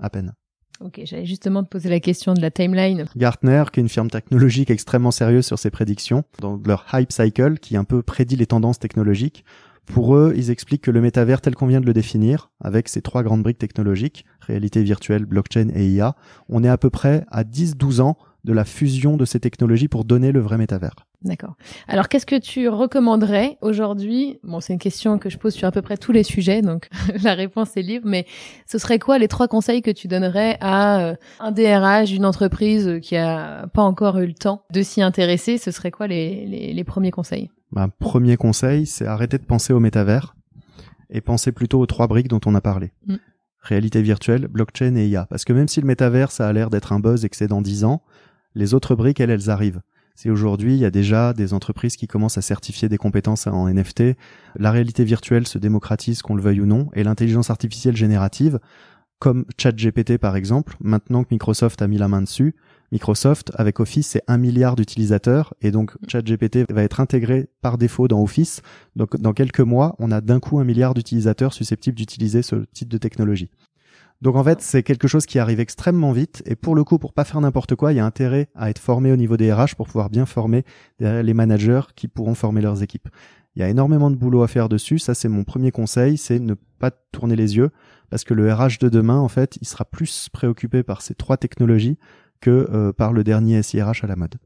à 0.00 0.10
peine. 0.10 0.34
Ok, 0.80 1.00
j'allais 1.04 1.24
justement 1.24 1.62
te 1.62 1.68
poser 1.68 1.88
la 1.88 2.00
question 2.00 2.34
de 2.34 2.40
la 2.40 2.50
timeline. 2.50 3.06
Gartner, 3.16 3.64
qui 3.72 3.80
est 3.80 3.82
une 3.82 3.88
firme 3.88 4.10
technologique 4.10 4.70
extrêmement 4.70 5.12
sérieuse 5.12 5.46
sur 5.46 5.58
ses 5.58 5.70
prédictions, 5.70 6.24
dans 6.40 6.60
leur 6.66 6.84
hype 6.92 7.12
cycle, 7.12 7.58
qui 7.58 7.76
un 7.76 7.84
peu 7.84 8.02
prédit 8.02 8.36
les 8.36 8.46
tendances 8.46 8.80
technologiques, 8.80 9.44
pour 9.86 10.16
eux, 10.16 10.32
ils 10.36 10.50
expliquent 10.50 10.82
que 10.82 10.90
le 10.90 11.00
métavers 11.00 11.40
tel 11.40 11.54
qu'on 11.54 11.66
vient 11.66 11.80
de 11.80 11.86
le 11.86 11.92
définir, 11.92 12.50
avec 12.60 12.88
ces 12.88 13.02
trois 13.02 13.22
grandes 13.22 13.42
briques 13.42 13.58
technologiques, 13.58 14.24
réalité 14.40 14.82
virtuelle, 14.82 15.26
blockchain 15.26 15.68
et 15.74 15.86
IA, 15.86 16.16
on 16.48 16.64
est 16.64 16.68
à 16.68 16.78
peu 16.78 16.90
près 16.90 17.24
à 17.30 17.44
10-12 17.44 18.00
ans 18.00 18.16
de 18.44 18.52
la 18.52 18.64
fusion 18.64 19.16
de 19.16 19.24
ces 19.24 19.40
technologies 19.40 19.88
pour 19.88 20.04
donner 20.04 20.32
le 20.32 20.40
vrai 20.40 20.58
métavers. 20.58 20.94
D'accord. 21.22 21.54
Alors, 21.88 22.08
qu'est-ce 22.08 22.26
que 22.26 22.38
tu 22.38 22.68
recommanderais 22.68 23.56
aujourd'hui? 23.62 24.38
Bon, 24.42 24.60
c'est 24.60 24.74
une 24.74 24.78
question 24.78 25.18
que 25.18 25.30
je 25.30 25.38
pose 25.38 25.54
sur 25.54 25.66
à 25.66 25.72
peu 25.72 25.80
près 25.80 25.96
tous 25.96 26.12
les 26.12 26.22
sujets, 26.22 26.60
donc 26.60 26.88
la 27.22 27.34
réponse 27.34 27.76
est 27.76 27.82
libre. 27.82 28.06
Mais 28.06 28.26
ce 28.66 28.76
serait 28.76 28.98
quoi 28.98 29.18
les 29.18 29.28
trois 29.28 29.48
conseils 29.48 29.80
que 29.80 29.90
tu 29.90 30.06
donnerais 30.06 30.58
à 30.60 31.00
euh, 31.00 31.14
un 31.40 31.50
DRH 31.50 32.10
d'une 32.10 32.26
entreprise 32.26 33.00
qui 33.00 33.16
a 33.16 33.66
pas 33.68 33.82
encore 33.82 34.18
eu 34.18 34.26
le 34.26 34.34
temps 34.34 34.64
de 34.70 34.82
s'y 34.82 35.00
intéresser? 35.00 35.56
Ce 35.56 35.70
serait 35.70 35.90
quoi 35.90 36.06
les, 36.06 36.44
les, 36.44 36.74
les 36.74 36.84
premiers 36.84 37.10
conseils? 37.10 37.50
Bah, 37.72 37.88
Premier 37.98 38.36
conseil, 38.36 38.84
c'est 38.84 39.06
arrêter 39.06 39.38
de 39.38 39.44
penser 39.44 39.72
au 39.72 39.80
métavers 39.80 40.36
et 41.08 41.20
penser 41.22 41.52
plutôt 41.52 41.80
aux 41.80 41.86
trois 41.86 42.06
briques 42.06 42.28
dont 42.28 42.40
on 42.44 42.54
a 42.54 42.60
parlé. 42.60 42.92
Mm. 43.06 43.16
Réalité 43.60 44.02
virtuelle, 44.02 44.46
blockchain 44.46 44.94
et 44.96 45.06
IA. 45.06 45.26
Parce 45.30 45.46
que 45.46 45.54
même 45.54 45.68
si 45.68 45.80
le 45.80 45.86
métavers, 45.86 46.30
ça 46.30 46.46
a 46.46 46.52
l'air 46.52 46.68
d'être 46.68 46.92
un 46.92 47.00
buzz 47.00 47.24
et 47.24 47.30
que 47.30 47.36
c'est 47.36 47.48
dans 47.48 47.62
dix 47.62 47.84
ans, 47.84 48.02
les 48.54 48.74
autres 48.74 48.94
briques, 48.94 49.20
elles, 49.20 49.30
elles 49.30 49.50
arrivent. 49.50 49.80
C'est 50.14 50.30
aujourd'hui, 50.30 50.74
il 50.74 50.80
y 50.80 50.84
a 50.84 50.90
déjà 50.90 51.32
des 51.32 51.54
entreprises 51.54 51.96
qui 51.96 52.06
commencent 52.06 52.38
à 52.38 52.42
certifier 52.42 52.88
des 52.88 52.98
compétences 52.98 53.48
en 53.48 53.68
NFT. 53.68 54.16
La 54.56 54.70
réalité 54.70 55.04
virtuelle 55.04 55.46
se 55.46 55.58
démocratise, 55.58 56.22
qu'on 56.22 56.36
le 56.36 56.42
veuille 56.42 56.60
ou 56.60 56.66
non, 56.66 56.88
et 56.94 57.02
l'intelligence 57.02 57.50
artificielle 57.50 57.96
générative, 57.96 58.60
comme 59.18 59.44
ChatGPT 59.58 60.18
par 60.18 60.36
exemple, 60.36 60.76
maintenant 60.80 61.24
que 61.24 61.28
Microsoft 61.32 61.82
a 61.82 61.88
mis 61.88 61.98
la 61.98 62.08
main 62.08 62.22
dessus, 62.22 62.54
Microsoft, 62.92 63.50
avec 63.56 63.80
Office, 63.80 64.08
c'est 64.08 64.22
un 64.28 64.38
milliard 64.38 64.76
d'utilisateurs, 64.76 65.54
et 65.60 65.72
donc 65.72 65.96
ChatGPT 66.06 66.70
va 66.70 66.84
être 66.84 67.00
intégré 67.00 67.48
par 67.60 67.76
défaut 67.76 68.06
dans 68.06 68.22
Office. 68.22 68.62
Donc 68.94 69.16
dans 69.16 69.32
quelques 69.32 69.60
mois, 69.60 69.96
on 69.98 70.12
a 70.12 70.20
d'un 70.20 70.38
coup 70.38 70.60
un 70.60 70.64
milliard 70.64 70.94
d'utilisateurs 70.94 71.52
susceptibles 71.52 71.96
d'utiliser 71.96 72.42
ce 72.42 72.66
type 72.72 72.88
de 72.88 72.98
technologie. 72.98 73.50
Donc 74.22 74.36
en 74.36 74.44
fait, 74.44 74.60
c'est 74.62 74.82
quelque 74.82 75.08
chose 75.08 75.26
qui 75.26 75.38
arrive 75.38 75.60
extrêmement 75.60 76.12
vite 76.12 76.42
et 76.46 76.56
pour 76.56 76.74
le 76.74 76.84
coup, 76.84 76.98
pour 76.98 77.12
pas 77.12 77.24
faire 77.24 77.40
n'importe 77.40 77.74
quoi, 77.74 77.92
il 77.92 77.96
y 77.96 78.00
a 78.00 78.06
intérêt 78.06 78.48
à 78.54 78.70
être 78.70 78.78
formé 78.78 79.12
au 79.12 79.16
niveau 79.16 79.36
des 79.36 79.52
RH 79.52 79.74
pour 79.76 79.86
pouvoir 79.86 80.08
bien 80.08 80.24
former 80.24 80.64
les 80.98 81.34
managers 81.34 81.82
qui 81.94 82.08
pourront 82.08 82.34
former 82.34 82.62
leurs 82.62 82.82
équipes. 82.82 83.08
Il 83.56 83.60
y 83.60 83.62
a 83.62 83.68
énormément 83.68 84.10
de 84.10 84.16
boulot 84.16 84.42
à 84.42 84.48
faire 84.48 84.68
dessus. 84.68 84.98
Ça, 84.98 85.14
c'est 85.14 85.28
mon 85.28 85.44
premier 85.44 85.70
conseil, 85.70 86.16
c'est 86.16 86.38
ne 86.38 86.54
pas 86.78 86.90
tourner 86.90 87.36
les 87.36 87.56
yeux 87.56 87.70
parce 88.10 88.24
que 88.24 88.34
le 88.34 88.52
RH 88.52 88.78
de 88.80 88.88
demain, 88.88 89.18
en 89.18 89.28
fait, 89.28 89.58
il 89.60 89.66
sera 89.66 89.84
plus 89.84 90.28
préoccupé 90.32 90.82
par 90.82 91.02
ces 91.02 91.14
trois 91.14 91.36
technologies 91.36 91.98
que 92.40 92.68
euh, 92.72 92.92
par 92.92 93.12
le 93.12 93.24
dernier 93.24 93.62
SIRH 93.62 94.04
à 94.04 94.06
la 94.06 94.16
mode. 94.16 94.36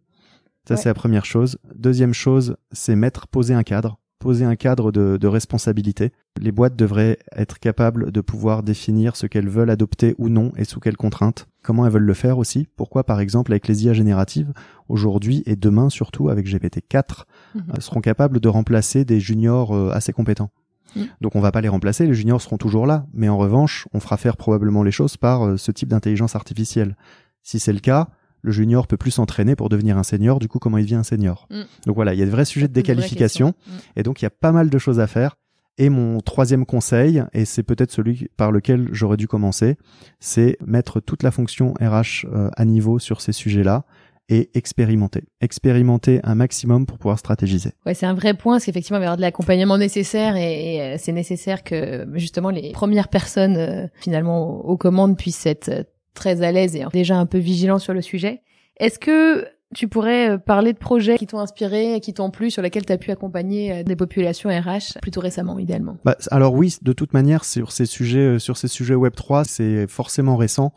Ça, 0.66 0.76
c'est 0.76 0.90
la 0.90 0.94
première 0.94 1.24
chose. 1.24 1.58
Deuxième 1.74 2.12
chose, 2.12 2.56
c'est 2.72 2.94
mettre, 2.94 3.26
poser 3.26 3.54
un 3.54 3.62
cadre 3.62 3.98
poser 4.18 4.44
un 4.44 4.56
cadre 4.56 4.90
de, 4.90 5.16
de, 5.16 5.26
responsabilité. 5.26 6.12
Les 6.40 6.52
boîtes 6.52 6.76
devraient 6.76 7.18
être 7.36 7.58
capables 7.58 8.10
de 8.10 8.20
pouvoir 8.20 8.62
définir 8.62 9.16
ce 9.16 9.26
qu'elles 9.26 9.48
veulent 9.48 9.70
adopter 9.70 10.14
ou 10.18 10.28
non 10.28 10.52
et 10.56 10.64
sous 10.64 10.80
quelles 10.80 10.96
contraintes. 10.96 11.48
Comment 11.62 11.86
elles 11.86 11.92
veulent 11.92 12.02
le 12.02 12.14
faire 12.14 12.38
aussi. 12.38 12.68
Pourquoi, 12.76 13.04
par 13.04 13.20
exemple, 13.20 13.52
avec 13.52 13.68
les 13.68 13.84
IA 13.84 13.92
génératives, 13.92 14.52
aujourd'hui 14.88 15.42
et 15.46 15.56
demain 15.56 15.90
surtout 15.90 16.28
avec 16.28 16.46
GPT-4, 16.46 17.24
mhm. 17.54 17.62
euh, 17.70 17.80
seront 17.80 18.00
capables 18.00 18.40
de 18.40 18.48
remplacer 18.48 19.04
des 19.04 19.20
juniors 19.20 19.74
euh, 19.74 19.90
assez 19.90 20.12
compétents. 20.12 20.50
Mhm. 20.96 21.06
Donc 21.20 21.36
on 21.36 21.40
va 21.40 21.52
pas 21.52 21.60
les 21.60 21.68
remplacer, 21.68 22.06
les 22.06 22.14
juniors 22.14 22.40
seront 22.40 22.58
toujours 22.58 22.86
là, 22.86 23.06
mais 23.12 23.28
en 23.28 23.38
revanche, 23.38 23.86
on 23.92 24.00
fera 24.00 24.16
faire 24.16 24.36
probablement 24.36 24.82
les 24.82 24.90
choses 24.90 25.16
par 25.16 25.46
euh, 25.46 25.56
ce 25.56 25.70
type 25.70 25.88
d'intelligence 25.88 26.34
artificielle. 26.34 26.96
Si 27.42 27.58
c'est 27.58 27.72
le 27.72 27.80
cas, 27.80 28.08
le 28.42 28.52
junior 28.52 28.86
peut 28.86 28.96
plus 28.96 29.10
s'entraîner 29.10 29.56
pour 29.56 29.68
devenir 29.68 29.98
un 29.98 30.02
senior, 30.02 30.38
du 30.38 30.48
coup 30.48 30.58
comment 30.58 30.78
il 30.78 30.84
devient 30.84 30.96
un 30.96 31.02
senior. 31.02 31.46
Mm. 31.50 31.62
Donc 31.86 31.96
voilà, 31.96 32.14
il 32.14 32.20
y 32.20 32.22
a 32.22 32.26
de 32.26 32.30
vrais 32.30 32.44
sujets 32.44 32.68
de 32.68 32.72
déqualification 32.72 33.48
mm. 33.48 33.70
et 33.96 34.02
donc 34.02 34.22
il 34.22 34.24
y 34.24 34.26
a 34.26 34.30
pas 34.30 34.52
mal 34.52 34.70
de 34.70 34.78
choses 34.78 35.00
à 35.00 35.06
faire. 35.06 35.36
Et 35.80 35.90
mon 35.90 36.20
troisième 36.20 36.66
conseil, 36.66 37.22
et 37.32 37.44
c'est 37.44 37.62
peut-être 37.62 37.92
celui 37.92 38.28
par 38.36 38.50
lequel 38.50 38.88
j'aurais 38.90 39.16
dû 39.16 39.28
commencer, 39.28 39.76
c'est 40.18 40.58
mettre 40.66 40.98
toute 40.98 41.22
la 41.22 41.30
fonction 41.30 41.72
RH 41.80 42.26
euh, 42.26 42.50
à 42.56 42.64
niveau 42.64 42.98
sur 42.98 43.20
ces 43.20 43.30
sujets-là 43.30 43.84
et 44.28 44.50
expérimenter. 44.54 45.22
Expérimenter 45.40 46.20
un 46.24 46.34
maximum 46.34 46.84
pour 46.84 46.98
pouvoir 46.98 47.18
stratégiser. 47.18 47.70
Ouais, 47.86 47.94
c'est 47.94 48.06
un 48.06 48.14
vrai 48.14 48.34
point, 48.34 48.54
parce 48.54 48.64
qu'effectivement, 48.64 48.98
il 48.98 49.00
va 49.00 49.04
y 49.04 49.06
avoir 49.06 49.16
de 49.16 49.22
l'accompagnement 49.22 49.78
nécessaire 49.78 50.36
et, 50.36 50.80
euh, 50.80 50.96
c'est 50.98 51.12
nécessaire 51.12 51.62
que 51.62 52.06
justement 52.14 52.50
les 52.50 52.72
premières 52.72 53.08
personnes 53.08 53.56
euh, 53.56 53.86
finalement 53.94 54.64
aux 54.66 54.76
commandes 54.76 55.16
puissent 55.16 55.46
être 55.46 55.86
très 56.18 56.42
à 56.42 56.52
l'aise 56.52 56.76
et 56.76 56.84
déjà 56.92 57.16
un 57.16 57.26
peu 57.26 57.38
vigilant 57.38 57.78
sur 57.78 57.94
le 57.94 58.02
sujet. 58.02 58.42
Est-ce 58.78 58.98
que 58.98 59.46
tu 59.74 59.86
pourrais 59.88 60.30
euh, 60.30 60.38
parler 60.38 60.72
de 60.72 60.78
projets 60.78 61.18
qui 61.18 61.26
t'ont 61.26 61.40
inspiré, 61.40 62.00
qui 62.00 62.14
t'ont 62.14 62.30
plu, 62.30 62.50
sur 62.50 62.62
lesquels 62.62 62.86
tu 62.86 62.92
as 62.92 62.98
pu 62.98 63.10
accompagner 63.10 63.72
euh, 63.72 63.82
des 63.82 63.96
populations 63.96 64.48
RH 64.48 64.98
plutôt 65.02 65.20
récemment, 65.20 65.58
idéalement? 65.58 65.98
Bah, 66.04 66.16
Alors 66.30 66.54
oui, 66.54 66.76
de 66.82 66.92
toute 66.92 67.12
manière, 67.12 67.44
sur 67.44 67.72
ces 67.72 67.86
sujets, 67.86 68.36
euh, 68.36 68.38
sur 68.38 68.56
ces 68.56 68.68
sujets 68.68 68.94
Web 68.94 69.14
3, 69.14 69.44
c'est 69.44 69.86
forcément 69.86 70.36
récent. 70.36 70.72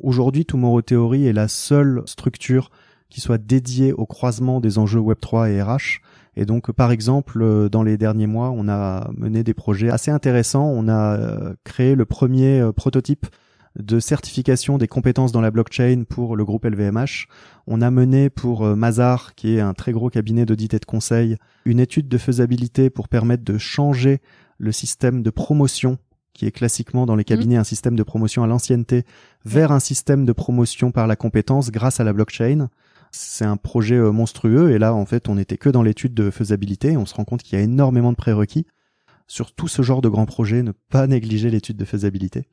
Aujourd'hui, 0.00 0.44
Tomorrow 0.44 0.82
Theory 0.82 1.26
est 1.26 1.32
la 1.32 1.48
seule 1.48 2.02
structure 2.06 2.70
qui 3.10 3.20
soit 3.20 3.38
dédiée 3.38 3.92
au 3.92 4.06
croisement 4.06 4.60
des 4.60 4.78
enjeux 4.78 5.00
Web 5.00 5.18
3 5.20 5.50
et 5.50 5.62
RH. 5.62 6.00
Et 6.36 6.44
donc, 6.44 6.70
par 6.70 6.92
exemple, 6.92 7.68
dans 7.68 7.82
les 7.82 7.96
derniers 7.96 8.28
mois, 8.28 8.52
on 8.54 8.68
a 8.68 9.10
mené 9.16 9.42
des 9.42 9.54
projets 9.54 9.90
assez 9.90 10.12
intéressants. 10.12 10.70
On 10.72 10.88
a 10.88 11.18
créé 11.64 11.96
le 11.96 12.04
premier 12.04 12.62
prototype 12.76 13.26
de 13.76 14.00
certification 14.00 14.78
des 14.78 14.88
compétences 14.88 15.32
dans 15.32 15.40
la 15.40 15.50
blockchain 15.50 16.04
pour 16.08 16.36
le 16.36 16.44
groupe 16.44 16.64
LVMH. 16.64 17.26
On 17.66 17.80
a 17.80 17.90
mené 17.90 18.30
pour 18.30 18.64
euh, 18.64 18.74
Mazar, 18.74 19.34
qui 19.34 19.56
est 19.56 19.60
un 19.60 19.74
très 19.74 19.92
gros 19.92 20.10
cabinet 20.10 20.46
d'audit 20.46 20.74
et 20.74 20.78
de 20.78 20.84
conseil, 20.84 21.36
une 21.64 21.80
étude 21.80 22.08
de 22.08 22.18
faisabilité 22.18 22.90
pour 22.90 23.08
permettre 23.08 23.44
de 23.44 23.58
changer 23.58 24.20
le 24.58 24.72
système 24.72 25.22
de 25.22 25.30
promotion 25.30 25.98
qui 26.38 26.46
est 26.46 26.52
classiquement 26.52 27.04
dans 27.04 27.16
les 27.16 27.22
mmh. 27.22 27.24
cabinets 27.24 27.56
un 27.56 27.64
système 27.64 27.96
de 27.96 28.02
promotion 28.04 28.44
à 28.44 28.46
l'ancienneté 28.46 29.04
vers 29.44 29.72
un 29.72 29.80
système 29.80 30.24
de 30.24 30.32
promotion 30.32 30.92
par 30.92 31.08
la 31.08 31.16
compétence 31.16 31.72
grâce 31.72 31.98
à 31.98 32.04
la 32.04 32.12
blockchain. 32.12 32.68
C'est 33.10 33.44
un 33.44 33.56
projet 33.56 33.96
euh, 33.96 34.12
monstrueux 34.12 34.70
et 34.70 34.78
là 34.78 34.94
en 34.94 35.04
fait 35.04 35.28
on 35.28 35.34
n'était 35.34 35.56
que 35.56 35.68
dans 35.68 35.82
l'étude 35.82 36.14
de 36.14 36.30
faisabilité. 36.30 36.96
On 36.96 37.06
se 37.06 37.14
rend 37.14 37.24
compte 37.24 37.42
qu'il 37.42 37.58
y 37.58 37.60
a 37.60 37.64
énormément 37.64 38.12
de 38.12 38.16
prérequis 38.16 38.66
sur 39.26 39.52
tout 39.52 39.68
ce 39.68 39.82
genre 39.82 40.00
de 40.00 40.08
grands 40.08 40.26
projets, 40.26 40.62
ne 40.62 40.72
pas 40.72 41.06
négliger 41.06 41.50
l'étude 41.50 41.76
de 41.76 41.84
faisabilité. 41.84 42.46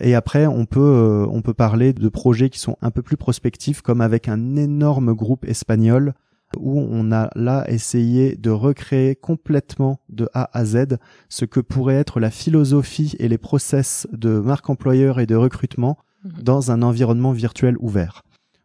Et 0.00 0.14
après, 0.14 0.46
on 0.46 0.66
peut 0.66 0.80
euh, 0.80 1.26
on 1.30 1.42
peut 1.42 1.54
parler 1.54 1.92
de 1.92 2.08
projets 2.08 2.50
qui 2.50 2.58
sont 2.58 2.76
un 2.82 2.90
peu 2.90 3.02
plus 3.02 3.16
prospectifs, 3.16 3.80
comme 3.80 4.00
avec 4.00 4.28
un 4.28 4.56
énorme 4.56 5.14
groupe 5.14 5.44
espagnol 5.44 6.14
où 6.56 6.80
on 6.80 7.12
a 7.12 7.30
là 7.34 7.70
essayé 7.70 8.36
de 8.36 8.50
recréer 8.50 9.14
complètement 9.14 10.00
de 10.08 10.28
A 10.32 10.48
à 10.58 10.64
Z 10.64 10.96
ce 11.28 11.44
que 11.44 11.60
pourrait 11.60 11.96
être 11.96 12.20
la 12.20 12.30
philosophie 12.30 13.14
et 13.18 13.28
les 13.28 13.38
process 13.38 14.08
de 14.12 14.38
marque 14.38 14.70
employeur 14.70 15.20
et 15.20 15.26
de 15.26 15.34
recrutement 15.34 15.98
mhm. 16.24 16.42
dans 16.42 16.70
un 16.70 16.82
environnement 16.82 17.32
virtuel 17.32 17.76
ouvert. 17.80 18.22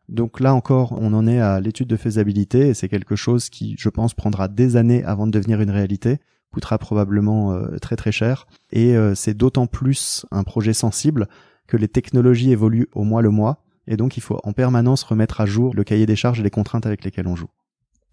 Donc 0.10 0.40
là 0.40 0.54
encore, 0.54 0.94
on 1.00 1.14
en 1.14 1.28
est 1.28 1.40
à 1.40 1.60
l'étude 1.60 1.88
de 1.88 1.98
faisabilité 1.98 2.70
et 2.70 2.74
c'est 2.74 2.90
quelque 2.90 3.16
chose 3.16 3.50
qui, 3.50 3.76
je 3.78 3.90
pense, 3.90 4.14
prendra 4.14 4.48
des 4.48 4.76
années 4.76 5.04
avant 5.04 5.28
de 5.28 5.32
devenir 5.32 5.62
une 5.62 5.72
réalité 5.72 6.20
coûtera 6.54 6.78
probablement 6.78 7.52
euh, 7.52 7.78
très 7.80 7.96
très 7.96 8.12
cher. 8.12 8.48
Et 8.72 8.96
euh, 8.96 9.16
c'est 9.16 9.34
d'autant 9.34 9.68
plus 9.68 10.26
un 10.32 10.44
projet 10.44 10.74
sensible 10.74 11.28
que 11.68 11.76
les 11.76 11.88
technologies 11.88 12.52
évoluent 12.52 12.88
au 12.94 13.04
mois 13.04 13.22
le 13.22 13.30
mois, 13.30 13.64
et 13.88 13.98
donc 13.98 14.16
il 14.18 14.22
faut 14.22 14.40
en 14.44 14.54
permanence 14.54 15.04
remettre 15.04 15.42
à 15.42 15.46
jour 15.46 15.74
le 15.74 15.84
cahier 15.84 16.06
des 16.06 16.16
charges 16.16 16.40
et 16.40 16.44
les 16.44 16.50
contraintes 16.50 16.86
avec 16.86 17.04
lesquelles 17.04 17.28
on 17.28 17.36
joue. 17.36 17.50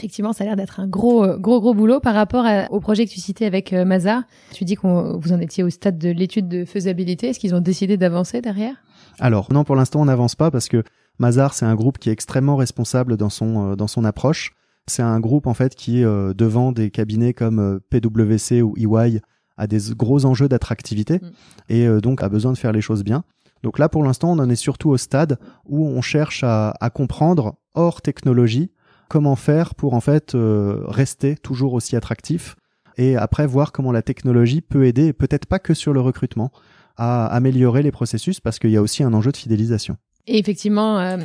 Effectivement, 0.00 0.32
ça 0.32 0.44
a 0.44 0.46
l'air 0.46 0.56
d'être 0.56 0.80
un 0.80 0.86
gros, 0.86 1.24
euh, 1.24 1.36
gros, 1.36 1.60
gros 1.60 1.74
boulot 1.74 2.00
par 2.00 2.14
rapport 2.14 2.46
au 2.70 2.80
projet 2.80 3.04
que 3.04 3.10
tu 3.10 3.20
citais 3.20 3.44
avec 3.44 3.74
euh, 3.74 3.84
Mazar. 3.84 4.22
Tu 4.54 4.64
dis 4.64 4.74
que 4.74 4.86
vous 4.86 5.32
en 5.32 5.40
étiez 5.40 5.62
au 5.62 5.68
stade 5.68 5.98
de 5.98 6.08
l'étude 6.08 6.48
de 6.48 6.64
faisabilité. 6.64 7.28
Est-ce 7.28 7.38
qu'ils 7.38 7.54
ont 7.54 7.60
décidé 7.60 7.98
d'avancer 7.98 8.40
derrière? 8.40 8.76
Alors 9.18 9.52
non, 9.52 9.62
pour 9.62 9.76
l'instant, 9.76 10.00
on 10.00 10.06
n'avance 10.06 10.34
pas 10.34 10.50
parce 10.50 10.68
que 10.68 10.82
Mazar, 11.18 11.52
c'est 11.52 11.66
un 11.66 11.74
groupe 11.74 11.98
qui 11.98 12.08
est 12.08 12.12
extrêmement 12.12 12.56
responsable 12.56 13.18
dans 13.18 13.28
son 13.28 13.76
dans 13.76 13.88
son 13.88 14.04
approche. 14.06 14.54
C'est 14.86 15.02
un 15.02 15.20
groupe 15.20 15.46
en 15.46 15.54
fait 15.54 15.74
qui 15.74 16.02
devant 16.02 16.72
des 16.72 16.90
cabinets 16.90 17.32
comme 17.32 17.80
PwC 17.90 18.62
ou 18.62 18.74
EY 18.76 19.20
a 19.56 19.66
des 19.66 19.78
gros 19.94 20.24
enjeux 20.24 20.48
d'attractivité 20.48 21.18
mm. 21.18 21.30
et 21.68 22.00
donc 22.00 22.22
a 22.22 22.28
besoin 22.28 22.52
de 22.52 22.58
faire 22.58 22.72
les 22.72 22.80
choses 22.80 23.04
bien. 23.04 23.24
Donc 23.62 23.78
là, 23.78 23.88
pour 23.88 24.02
l'instant, 24.02 24.30
on 24.32 24.38
en 24.38 24.48
est 24.48 24.56
surtout 24.56 24.90
au 24.90 24.96
stade 24.96 25.38
où 25.66 25.86
on 25.86 26.00
cherche 26.00 26.44
à, 26.44 26.90
comprendre, 26.92 27.56
hors 27.74 28.00
technologie, 28.02 28.70
comment 29.08 29.36
faire 29.36 29.74
pour 29.74 29.94
en 29.94 30.00
fait 30.00 30.34
euh, 30.34 30.84
rester 30.86 31.36
toujours 31.36 31.74
aussi 31.74 31.96
attractif 31.96 32.56
et 32.96 33.16
après 33.16 33.46
voir 33.46 33.72
comment 33.72 33.92
la 33.92 34.02
technologie 34.02 34.60
peut 34.60 34.86
aider, 34.86 35.12
peut-être 35.12 35.46
pas 35.46 35.58
que 35.58 35.74
sur 35.74 35.92
le 35.92 36.00
recrutement, 36.00 36.50
à 36.96 37.26
améliorer 37.26 37.82
les 37.82 37.92
processus 37.92 38.40
parce 38.40 38.58
qu'il 38.58 38.70
y 38.70 38.76
a 38.76 38.82
aussi 38.82 39.02
un 39.02 39.12
enjeu 39.14 39.32
de 39.32 39.36
fidélisation. 39.36 39.96
Et 40.26 40.38
effectivement, 40.38 40.98
euh, 40.98 41.18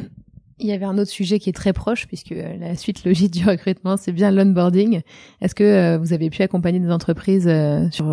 il 0.59 0.67
y 0.67 0.71
avait 0.71 0.85
un 0.85 0.97
autre 0.97 1.11
sujet 1.11 1.39
qui 1.39 1.49
est 1.49 1.53
très 1.53 1.73
proche 1.73 2.07
puisque 2.07 2.31
euh, 2.31 2.57
la 2.57 2.75
suite 2.75 3.03
logique 3.05 3.31
du 3.31 3.45
recrutement, 3.45 3.97
c'est 3.97 4.11
bien 4.11 4.31
l'onboarding. 4.31 5.01
Est-ce 5.41 5.55
que 5.55 5.97
vous 5.97 6.13
avez 6.13 6.29
pu 6.29 6.41
accompagner 6.41 6.79
des 6.79 6.91
entreprises 6.91 7.49
sur 7.91 8.05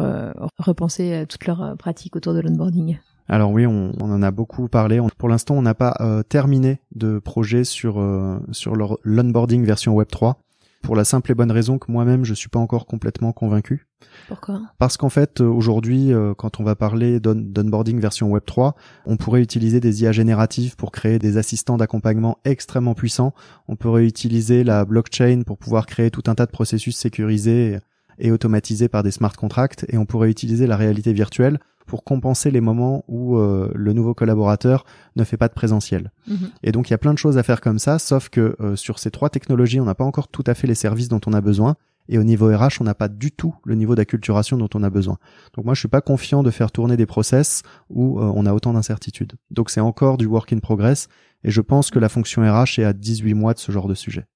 repenser 0.59 1.25
toutes 1.29 1.47
leurs 1.47 1.77
pratiques 1.77 2.17
autour 2.17 2.35
de 2.35 2.41
l'onboarding? 2.41 2.99
Alors 3.29 3.51
oui, 3.51 3.67
on, 3.67 3.93
en 3.99 4.23
a 4.23 4.31
beaucoup 4.31 4.69
parlé. 4.69 5.01
pour 5.17 5.29
l'instant, 5.29 5.55
on 5.55 5.63
n'a 5.63 5.75
pas 5.75 5.95
euh, 6.01 6.23
terminé 6.23 6.81
de 6.95 7.19
projet 7.19 7.65
sur 7.65 7.99
euh, 7.99 8.39
sur 8.51 8.75
l'onboarding 9.05 9.65
version 9.65 9.95
Web 9.95 10.09
3 10.09 10.39
pour 10.83 10.97
la 10.97 11.05
simple 11.05 11.33
et 11.33 11.35
bonne 11.35 11.51
raison 11.51 11.79
que 11.79 11.91
moi-même 11.91 12.25
je 12.25 12.35
suis 12.35 12.49
pas 12.49 12.59
encore 12.59 12.87
complètement 12.87 13.33
convaincu. 13.33 13.87
Pourquoi? 14.29 14.61
Parce 14.79 14.97
qu'en 14.97 15.09
fait 15.09 15.41
euh, 15.41 15.47
aujourd'hui 15.47 16.11
quand 16.37 16.61
on 16.61 16.65
va 16.65 16.75
parler 16.75 17.21
d'onboarding 17.21 18.01
version 18.01 18.31
Web 18.31 18.43
3, 18.45 18.75
on 19.07 19.17
pourrait 19.17 19.43
utiliser 19.43 19.81
des 19.81 20.03
IA 20.03 20.13
génératives 20.13 20.77
pour 20.77 20.93
créer 20.93 21.19
des 21.19 21.37
assistants 21.37 21.77
d'accompagnement 21.77 22.39
extrêmement 22.45 22.95
puissants. 22.95 23.33
On 23.69 23.77
pourrait 23.77 24.05
utiliser 24.05 24.65
la 24.65 24.85
blockchain 24.85 25.43
pour 25.47 25.59
pouvoir 25.59 25.87
créer 25.87 26.11
tout 26.11 26.25
un 26.27 26.35
tas 26.35 26.47
de 26.47 26.51
processus 26.51 26.97
sécurisés 26.97 27.79
et 28.19 28.31
automatisés 28.31 28.89
par 28.89 29.03
des 29.03 29.11
smart 29.11 29.33
contracts 29.33 29.85
et 29.89 29.99
on 29.99 30.07
pourrait 30.07 30.31
utiliser 30.31 30.67
la 30.67 30.77
réalité 30.77 31.13
virtuelle 31.13 31.59
pour 31.87 32.05
compenser 32.05 32.51
les 32.51 32.61
moments 32.61 33.05
où 33.09 33.37
euh, 33.37 33.71
le 33.75 33.93
nouveau 33.93 34.15
collaborateur 34.15 34.85
ne 35.17 35.25
fait 35.25 35.37
pas 35.37 35.49
de 35.49 35.53
présentiel. 35.53 36.13
Mhm. 36.27 36.51
Et 36.63 36.73
donc 36.73 36.89
il 36.89 36.93
y 36.93 36.95
a 36.95 36.99
plein 36.99 37.13
de 37.13 37.19
choses 37.19 37.39
à 37.39 37.43
faire 37.43 37.61
comme 37.61 37.79
ça, 37.79 37.99
sauf 37.99 38.29
que 38.29 38.57
euh, 38.61 38.77
sur 38.77 38.99
ces 38.99 39.11
trois 39.11 39.31
technologies, 39.31 39.81
on 39.81 39.85
n'a 39.85 39.95
pas 39.95 40.05
encore 40.05 40.29
tout 40.29 40.45
à 40.47 40.55
fait 40.55 40.67
les 40.67 40.75
services 40.75 41.09
dont 41.09 41.21
on 41.27 41.33
a 41.33 41.41
besoin. 41.41 41.77
Et 42.09 42.19
au 42.19 42.25
niveau 42.25 42.49
RH, 42.49 42.81
on 42.81 42.85
n'a 42.85 42.95
pas 42.95 43.09
du 43.09 43.31
tout 43.31 43.55
le 43.65 43.77
niveau 43.77 43.95
d'acculturation 43.95 44.57
dont 44.57 44.69
on 44.75 44.83
a 44.83 44.91
besoin. 44.91 45.19
Donc 45.55 45.65
moi, 45.65 45.75
je 45.75 45.81
suis 45.81 45.89
pas 45.89 46.01
confiant 46.01 46.43
de 46.43 46.51
faire 46.51 46.73
tourner 46.73 46.97
des 46.97 47.07
process 47.07 47.63
où 47.91 48.19
euh, 48.19 48.33
on 48.35 48.45
a 48.45 48.53
autant 48.53 48.73
d'incertitudes. 48.73 49.35
Donc 49.51 49.71
c'est 49.71 49.81
encore 49.81 50.19
du 50.19 50.27
work 50.27 50.53
in 50.53 50.59
progress. 50.59 51.09
Et 51.45 51.51
je 51.51 51.61
pense 51.61 51.91
que 51.91 51.99
la 51.99 52.09
fonction 52.09 52.43
RH 52.43 52.79
est 52.81 52.85
à 52.85 52.93
18 52.93 53.35
mois 53.35 53.55
de 53.55 53.61
ce 53.61 53.71
genre 53.71 53.87
de 53.89 53.95
sujet. 53.95 54.27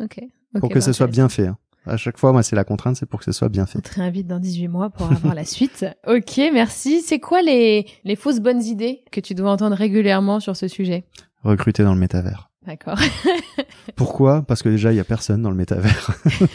Ok. 0.00 0.20
pour 0.60 0.70
que 0.70 0.80
ce 0.80 0.92
soit 0.92 1.08
bien 1.08 1.28
fait. 1.28 1.48
Hein. 1.48 1.58
À 1.88 1.96
chaque 1.96 2.18
fois, 2.18 2.32
moi, 2.32 2.42
c'est 2.42 2.56
la 2.56 2.64
contrainte, 2.64 2.96
c'est 2.96 3.06
pour 3.06 3.18
que 3.18 3.24
ce 3.24 3.32
soit 3.32 3.48
bien 3.48 3.66
fait. 3.66 3.80
Très 3.80 4.10
vite 4.10 4.26
dans 4.26 4.38
18 4.38 4.68
mois 4.68 4.90
pour 4.90 5.10
avoir 5.10 5.34
la 5.34 5.44
suite. 5.44 5.86
Ok, 6.06 6.40
merci. 6.52 7.02
C'est 7.02 7.18
quoi 7.18 7.42
les, 7.42 7.86
les 8.04 8.16
fausses 8.16 8.40
bonnes 8.40 8.62
idées 8.62 9.02
que 9.12 9.20
tu 9.20 9.34
dois 9.34 9.50
entendre 9.50 9.76
régulièrement 9.76 10.40
sur 10.40 10.56
ce 10.56 10.68
sujet? 10.68 11.04
Recruter 11.42 11.82
dans 11.82 11.92
le 11.92 12.00
métavers. 12.00 12.50
D'accord. 12.66 12.98
Pourquoi? 13.96 14.42
Parce 14.42 14.62
que 14.62 14.68
déjà, 14.68 14.92
il 14.92 14.96
y 14.96 15.00
a 15.00 15.04
personne 15.04 15.42
dans 15.42 15.50
le 15.50 15.56
métavers. 15.56 16.10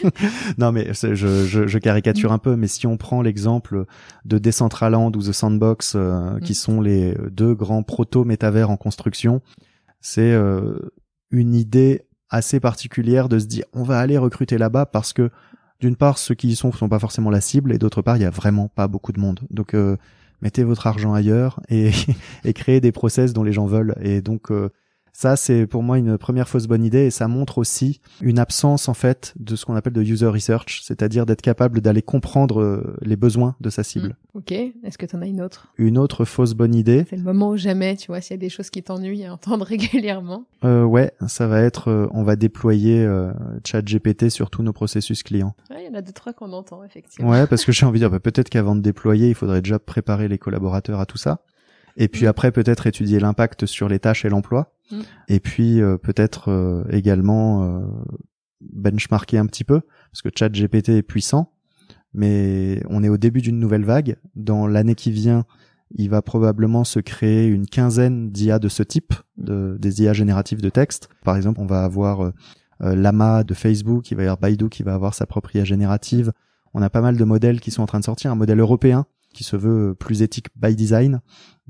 non, 0.58 0.70
mais 0.70 0.92
je, 0.92 1.14
je, 1.14 1.66
je, 1.66 1.78
caricature 1.78 2.32
un 2.32 2.38
peu, 2.38 2.56
mais 2.56 2.68
si 2.68 2.86
on 2.86 2.96
prend 2.96 3.22
l'exemple 3.22 3.84
de 4.24 4.38
Decentraland 4.38 5.10
ou 5.16 5.22
The 5.22 5.32
Sandbox, 5.32 5.94
euh, 5.96 6.38
qui 6.40 6.52
mm. 6.52 6.56
sont 6.56 6.80
les 6.80 7.16
deux 7.30 7.54
grands 7.54 7.82
proto-métavers 7.82 8.70
en 8.70 8.76
construction, 8.76 9.42
c'est 10.00 10.32
euh, 10.32 10.78
une 11.30 11.54
idée 11.54 12.06
assez 12.30 12.60
particulière 12.60 13.28
de 13.28 13.38
se 13.38 13.46
dire 13.46 13.64
on 13.72 13.82
va 13.82 13.98
aller 14.00 14.18
recruter 14.18 14.58
là-bas 14.58 14.86
parce 14.86 15.12
que 15.12 15.30
d'une 15.80 15.96
part 15.96 16.18
ceux 16.18 16.34
qui 16.34 16.48
y 16.48 16.56
sont 16.56 16.72
sont 16.72 16.88
pas 16.88 16.98
forcément 16.98 17.30
la 17.30 17.40
cible 17.40 17.72
et 17.72 17.78
d'autre 17.78 18.02
part 18.02 18.16
il 18.16 18.22
y 18.22 18.26
a 18.26 18.30
vraiment 18.30 18.68
pas 18.68 18.88
beaucoup 18.88 19.12
de 19.12 19.20
monde. 19.20 19.40
Donc 19.50 19.74
euh, 19.74 19.96
mettez 20.42 20.64
votre 20.64 20.86
argent 20.86 21.14
ailleurs 21.14 21.60
et, 21.68 21.90
et 22.44 22.52
créez 22.52 22.80
des 22.80 22.92
process 22.92 23.32
dont 23.32 23.42
les 23.42 23.52
gens 23.52 23.66
veulent 23.66 23.94
et 24.00 24.20
donc 24.20 24.50
euh, 24.50 24.70
ça, 25.16 25.36
c'est 25.36 25.68
pour 25.68 25.84
moi 25.84 25.96
une 25.96 26.18
première 26.18 26.48
fausse 26.48 26.66
bonne 26.66 26.82
idée 26.82 27.06
et 27.06 27.10
ça 27.12 27.28
montre 27.28 27.58
aussi 27.58 28.00
une 28.20 28.40
absence 28.40 28.88
en 28.88 28.94
fait 28.94 29.32
de 29.36 29.54
ce 29.54 29.64
qu'on 29.64 29.76
appelle 29.76 29.92
de 29.92 30.02
user 30.02 30.26
research, 30.26 30.80
c'est-à-dire 30.82 31.24
d'être 31.24 31.40
capable 31.40 31.80
d'aller 31.80 32.02
comprendre 32.02 32.60
euh, 32.60 32.96
les 33.00 33.14
besoins 33.14 33.54
de 33.60 33.70
sa 33.70 33.84
cible. 33.84 34.16
Hmm. 34.34 34.38
ok. 34.38 34.50
Est-ce 34.50 34.98
que 34.98 35.06
tu 35.06 35.14
en 35.14 35.22
as 35.22 35.26
une 35.26 35.40
autre? 35.40 35.72
Une 35.78 35.98
autre 35.98 36.24
fausse 36.24 36.54
bonne 36.54 36.74
idée. 36.74 37.06
C'est 37.08 37.16
le 37.16 37.22
moment 37.22 37.50
où 37.50 37.56
jamais, 37.56 37.94
tu 37.94 38.08
vois, 38.08 38.20
s'il 38.20 38.32
y 38.32 38.34
a 38.34 38.38
des 38.38 38.48
choses 38.48 38.70
qui 38.70 38.82
t'ennuient 38.82 39.24
à 39.24 39.32
entendre 39.32 39.64
régulièrement. 39.66 40.46
Euh, 40.64 40.82
ouais, 40.82 41.12
ça 41.28 41.46
va 41.46 41.60
être, 41.60 41.92
euh, 41.92 42.08
on 42.10 42.24
va 42.24 42.34
déployer 42.34 42.98
euh, 43.04 43.32
ChatGPT 43.64 44.30
sur 44.30 44.50
tous 44.50 44.64
nos 44.64 44.72
processus 44.72 45.22
clients. 45.22 45.54
Il 45.70 45.86
y 45.86 45.88
en 45.88 45.94
a 45.94 46.02
deux 46.02 46.12
trois 46.12 46.32
qu'on 46.32 46.52
entend 46.52 46.82
effectivement. 46.82 47.30
Ouais, 47.30 47.46
parce 47.46 47.64
que 47.64 47.70
j'ai 47.70 47.86
envie 47.86 48.00
de 48.00 48.04
dire, 48.04 48.10
bah, 48.10 48.18
peut-être 48.18 48.48
qu'avant 48.48 48.74
de 48.74 48.80
déployer, 48.80 49.28
il 49.28 49.36
faudrait 49.36 49.62
déjà 49.62 49.78
préparer 49.78 50.26
les 50.26 50.38
collaborateurs 50.38 50.98
à 50.98 51.06
tout 51.06 51.18
ça. 51.18 51.38
Et 51.96 52.08
puis 52.08 52.24
mm. 52.24 52.28
après, 52.28 52.50
peut-être 52.50 52.88
étudier 52.88 53.20
l'impact 53.20 53.66
sur 53.66 53.88
les 53.88 54.00
tâches 54.00 54.24
et 54.24 54.28
l'emploi. 54.28 54.73
Mm. 54.90 55.00
Et 55.28 55.40
puis 55.40 55.80
euh, 55.80 55.96
peut-être 55.98 56.50
euh, 56.50 56.84
également 56.90 57.64
euh, 57.64 57.86
benchmarker 58.60 59.38
un 59.38 59.46
petit 59.46 59.64
peu, 59.64 59.80
parce 60.12 60.22
que 60.22 60.28
ChatGPT 60.34 60.90
est 60.90 61.02
puissant, 61.02 61.52
mais 62.12 62.82
on 62.88 63.02
est 63.02 63.08
au 63.08 63.16
début 63.16 63.40
d'une 63.40 63.58
nouvelle 63.58 63.84
vague. 63.84 64.16
Dans 64.34 64.66
l'année 64.66 64.94
qui 64.94 65.10
vient, 65.10 65.44
il 65.96 66.10
va 66.10 66.22
probablement 66.22 66.84
se 66.84 67.00
créer 67.00 67.46
une 67.46 67.66
quinzaine 67.66 68.30
d'IA 68.30 68.58
de 68.58 68.68
ce 68.68 68.82
type, 68.82 69.14
de, 69.36 69.76
des 69.78 70.02
IA 70.02 70.12
génératives 70.12 70.62
de 70.62 70.70
texte. 70.70 71.08
Par 71.24 71.36
exemple, 71.36 71.60
on 71.60 71.66
va 71.66 71.84
avoir 71.84 72.32
Lama 72.80 73.44
de 73.44 73.54
Facebook, 73.54 74.10
il 74.10 74.16
va 74.16 74.22
y 74.22 74.26
avoir 74.26 74.38
Baidu 74.38 74.68
qui 74.68 74.82
va 74.82 74.94
avoir 74.94 75.14
sa 75.14 75.26
propre 75.26 75.54
IA 75.54 75.64
générative. 75.64 76.32
On 76.72 76.82
a 76.82 76.90
pas 76.90 77.00
mal 77.00 77.16
de 77.16 77.24
modèles 77.24 77.60
qui 77.60 77.70
sont 77.70 77.82
en 77.82 77.86
train 77.86 78.00
de 78.00 78.04
sortir, 78.04 78.30
un 78.30 78.36
modèle 78.36 78.60
européen 78.60 79.06
qui 79.34 79.44
se 79.44 79.56
veut 79.56 79.94
plus 79.94 80.22
éthique 80.22 80.48
by 80.56 80.74
design 80.74 81.20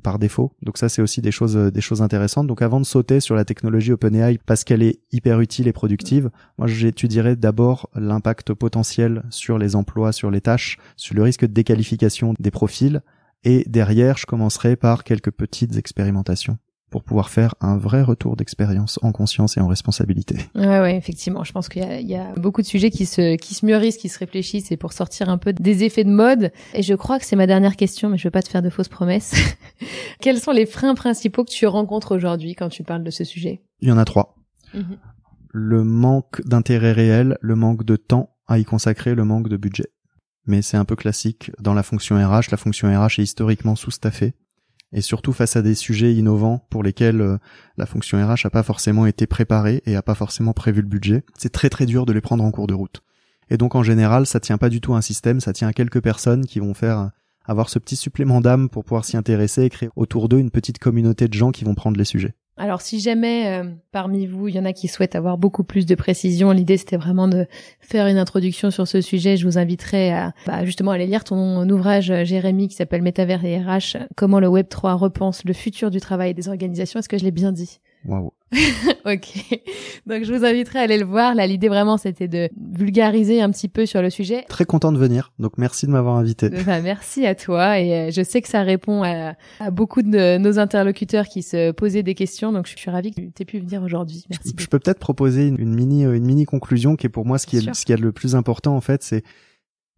par 0.03 0.19
défaut. 0.19 0.53
Donc 0.63 0.79
ça 0.79 0.89
c'est 0.89 1.03
aussi 1.03 1.21
des 1.21 1.31
choses 1.31 1.57
des 1.57 1.81
choses 1.81 2.03
intéressantes. 2.03 2.47
Donc 2.47 2.63
avant 2.63 2.81
de 2.81 2.87
sauter 2.87 3.21
sur 3.21 3.35
la 3.35 3.45
technologie 3.45 3.93
OpenAI 3.93 4.39
parce 4.47 4.63
qu'elle 4.63 4.83
est 4.83 5.01
hyper 5.11 5.41
utile 5.41 5.67
et 5.67 5.73
productive, 5.73 6.31
moi 6.59 6.69
j'étudierais 6.69 7.37
d'abord 7.37 7.91
l'impact 7.95 8.55
potentiel 8.55 9.25
sur 9.31 9.59
les 9.59 9.75
emplois, 9.75 10.13
sur 10.13 10.31
les 10.31 10.41
tâches, 10.41 10.79
sur 10.97 11.17
le 11.17 11.23
risque 11.23 11.43
de 11.43 11.53
déqualification 11.53 12.35
des 12.39 12.51
profils 12.51 13.03
et 13.43 13.65
derrière 13.67 14.17
je 14.17 14.27
commencerai 14.27 14.77
par 14.77 15.05
quelques 15.05 15.31
petites 15.31 15.77
expérimentations 15.77 16.59
pour 16.95 17.03
pouvoir 17.03 17.29
faire 17.29 17.57
un 17.61 17.77
vrai 17.77 18.03
retour 18.03 18.37
d'expérience 18.37 19.01
en 19.03 19.11
conscience 19.11 19.57
et 19.57 19.61
en 19.61 19.67
responsabilité. 19.67 20.37
Ouais, 20.55 20.79
ouais, 20.79 20.97
effectivement. 20.97 21.43
Je 21.43 21.51
pense 21.51 21.69
qu'il 21.69 21.83
y, 21.83 22.05
y, 22.05 22.15
a 22.15 22.33
beaucoup 22.37 22.63
de 22.63 22.69
sujets 22.69 22.93
qui 22.93 23.05
se, 23.05 23.35
qui 23.35 23.55
se 23.55 23.67
mûrissent, 23.67 23.97
qui 23.97 24.09
se 24.09 24.17
réfléchissent 24.17 24.71
et 24.71 24.77
pour 24.77 24.93
sortir 24.93 25.29
un 25.29 25.37
peu 25.37 25.53
des 25.53 25.83
effets 25.83 26.05
de 26.05 26.13
mode. 26.13 26.53
Et 26.73 26.83
je 26.85 26.95
crois 26.95 27.19
que 27.19 27.25
c'est 27.25 27.35
ma 27.35 27.49
dernière 27.49 27.75
question, 27.75 28.11
mais 28.11 28.17
je 28.17 28.29
veux 28.29 28.31
pas 28.31 28.43
te 28.43 28.49
faire 28.49 28.63
de 28.63 28.71
fausses 28.71 28.87
promesses. 28.87 29.35
Quels 30.21 30.39
sont 30.39 30.53
les 30.53 30.67
freins 30.67 30.95
principaux 30.95 31.43
que 31.43 31.51
tu 31.51 31.67
rencontres 31.67 32.15
aujourd'hui 32.15 32.55
quand 32.55 32.69
tu 32.69 32.85
parles 32.85 33.03
de 33.03 33.11
ce 33.11 33.25
sujet? 33.25 33.65
Il 33.81 33.89
y 33.89 33.91
en 33.91 33.99
a 33.99 34.05
trois. 34.05 34.37
Mhm. 34.73 34.97
Le 35.53 35.83
manque 35.83 36.47
d'intérêt 36.47 36.93
réel, 36.93 37.39
le 37.41 37.57
manque 37.57 37.83
de 37.83 37.97
temps 37.97 38.37
à 38.47 38.61
y 38.61 38.65
consacrer, 38.65 39.17
le 39.17 39.25
manque 39.25 39.49
de 39.49 39.57
budget. 39.57 39.91
Mais 40.47 40.63
c'est 40.63 40.77
un 40.77 40.85
peu 40.85 40.95
classique 40.95 41.51
dans 41.59 41.75
la 41.75 41.83
fonction 41.83 42.15
RH. 42.25 42.53
La 42.53 42.57
fonction 42.57 42.87
RH 42.87 43.19
est 43.19 43.25
historiquement 43.25 43.75
sous-staffée 43.75 44.35
et 44.95 45.01
surtout 45.01 45.33
face 45.33 45.57
à 45.57 45.63
des 45.63 45.75
sujets 45.75 46.15
innovants 46.15 46.65
pour 46.71 46.83
lesquels 46.83 47.21
euh, 47.21 47.37
la 47.77 47.85
fonction 47.85 48.17
RH 48.25 48.47
a 48.47 48.51
pas 48.51 48.63
forcément 48.63 49.07
été 49.07 49.27
préparée 49.27 49.83
et 49.85 49.97
a 49.97 50.03
pas 50.03 50.15
forcément 50.15 50.53
prévu 50.53 50.81
le 50.81 50.89
budget. 50.89 51.25
C'est 51.37 51.53
très 51.53 51.69
très 51.69 51.85
dur 51.85 52.07
de 52.07 52.13
les 52.13 52.21
prendre 52.21 52.45
en 52.45 52.51
cours 52.51 52.69
de 52.69 52.75
route. 52.75 53.03
Et 53.51 53.59
donc 53.59 53.75
en 53.75 53.83
général, 53.83 54.25
ça 54.25 54.41
tient 54.41 54.57
pas 54.57 54.71
du 54.71 54.81
tout 54.81 54.95
à 54.95 54.99
un 54.99 55.03
système, 55.03 55.41
ça 55.41 55.53
tient 55.53 55.69
à 55.69 55.73
quelques 55.73 56.01
personnes 56.01 56.47
qui 56.47 56.61
vont 56.61 56.75
faire 56.75 57.11
avoir 57.45 57.69
ce 57.69 57.79
petit 57.79 57.97
supplément 57.97 58.41
d'âme 58.41 58.69
pour 58.71 58.85
pouvoir 58.85 59.05
s'y 59.05 59.17
intéresser 59.17 59.65
et 59.65 59.69
créer 59.69 59.91
autour 59.97 60.29
d'eux 60.29 60.39
une 60.39 60.51
petite 60.51 60.79
communauté 60.79 61.29
de 61.29 61.35
gens 61.35 61.51
qui 61.51 61.65
vont 61.65 61.75
prendre 61.75 61.99
les 61.99 62.05
sujets. 62.05 62.35
Alors 62.57 62.83
si 62.83 63.01
jamais 63.01 63.49
euh, 63.49 63.65
parmi 63.91 64.27
vous, 64.27 64.47
il 64.47 64.55
y 64.55 64.59
en 64.61 64.65
a 64.65 64.73
qui 64.73 64.87
souhaitent 64.87 65.17
avoir 65.17 65.39
beaucoup 65.39 65.65
plus 65.65 65.87
de 65.87 65.95
précision, 65.97 66.53
l'idée 66.53 66.77
c'était 66.77 66.97
vraiment 66.97 67.27
de 67.27 67.47
faire 67.81 68.07
une 68.07 68.17
introduction 68.17 68.71
sur 68.71 68.87
ce 68.87 69.01
sujet. 69.01 69.37
Je 69.37 69.45
vous 69.45 69.59
inviterai 69.59 70.13
à 70.13 70.33
bah, 70.47 70.65
justement 70.65 70.93
aller 70.93 71.07
lire 71.07 71.25
ton 71.25 71.69
ouvrage 71.69 72.13
euh, 72.13 72.25
Jérémy 72.25 72.69
qui 72.69 72.77
s'appelle 72.77 73.03
Métavers 73.03 73.45
et 73.45 73.59
RH, 73.59 73.97
comment 74.15 74.39
le 74.39 74.47
Web 74.47 74.69
3 74.69 74.95
repense 74.95 75.45
le 75.45 75.53
futur 75.53 75.91
du 75.91 76.01
travail 76.01 76.31
et 76.31 76.35
des 76.35 76.49
organisations. 76.49 77.01
Est-ce 77.01 77.09
que 77.09 77.19
je 77.19 77.25
l'ai 77.25 77.33
bien 77.33 77.51
dit? 77.51 77.81
Waouh. 78.05 78.33
ok. 79.05 79.61
Donc 80.07 80.25
je 80.25 80.33
vous 80.33 80.45
inviterai 80.45 80.79
à 80.79 80.83
aller 80.83 80.99
le 80.99 81.05
voir. 81.05 81.35
Là, 81.35 81.47
l'idée 81.47 81.69
vraiment, 81.69 81.97
c'était 81.97 82.29
de 82.29 82.49
vulgariser 82.57 83.43
un 83.43 83.51
petit 83.51 83.69
peu 83.69 83.87
sur 83.87 84.03
le 84.03 84.11
sujet. 84.11 84.45
Très 84.49 84.65
content 84.65 84.93
de 84.93 84.99
venir. 84.99 85.33
Donc 85.39 85.59
merci 85.59 85.87
de 85.87 85.91
m'avoir 85.91 86.17
invité. 86.17 86.51
Bah, 86.67 86.81
merci 86.81 87.27
à 87.27 87.35
toi. 87.35 87.81
Et 87.81 87.93
euh, 87.93 88.11
je 88.11 88.23
sais 88.23 88.43
que 88.43 88.49
ça 88.49 88.63
répond 88.63 89.03
à, 89.03 89.35
à, 89.61 89.71
beaucoup 89.71 90.03
de 90.03 90.39
nos 90.39 90.59
interlocuteurs 90.59 91.27
qui 91.27 91.43
se 91.43 91.73
posaient 91.73 92.03
des 92.03 92.15
questions. 92.15 92.53
Donc 92.53 92.67
je 92.67 92.77
suis 92.77 92.91
ravie 92.91 93.13
que 93.13 93.21
tu 93.21 93.33
aies 93.41 93.45
pu 93.45 93.59
venir 93.59 93.83
aujourd'hui. 93.83 94.25
Merci. 94.31 94.55
Je, 94.57 94.67
peux 94.67 94.79
peut-être 94.79 95.01
proposer 95.01 95.49
une, 95.49 95.59
une, 95.59 95.75
mini 95.75 96.05
une 96.05 96.25
mini 96.25 96.45
conclusion 96.45 96.97
qui 96.97 97.07
est 97.07 97.11
pour 97.11 97.27
moi 97.27 97.39
ce 97.39 97.47
qui 97.47 97.57
est 97.57 97.75
ce 97.75 97.85
qui 97.85 97.93
est 97.93 97.97
le 97.97 98.13
plus 98.13 98.37
important 98.37 98.77
en 98.77 98.81
fait, 98.81 99.03
c'est 99.03 99.25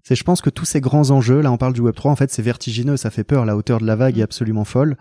c'est 0.02 0.14
je 0.14 0.22
pense 0.22 0.40
que 0.40 0.50
tous 0.50 0.64
ces 0.64 0.80
grands 0.80 1.10
enjeux, 1.10 1.40
là 1.40 1.50
on 1.50 1.56
parle 1.56 1.72
du 1.72 1.80
Web 1.80 1.96
3, 1.96 2.12
en 2.12 2.16
fait 2.16 2.30
c'est 2.30 2.42
vertigineux, 2.42 2.96
ça 2.96 3.10
fait 3.10 3.24
peur, 3.24 3.44
la 3.44 3.56
hauteur 3.56 3.80
de 3.80 3.86
la 3.86 3.96
vague 3.96 4.18
est 4.18 4.20
mm. 4.20 4.24
absolument 4.24 4.64
folle. 4.64 4.96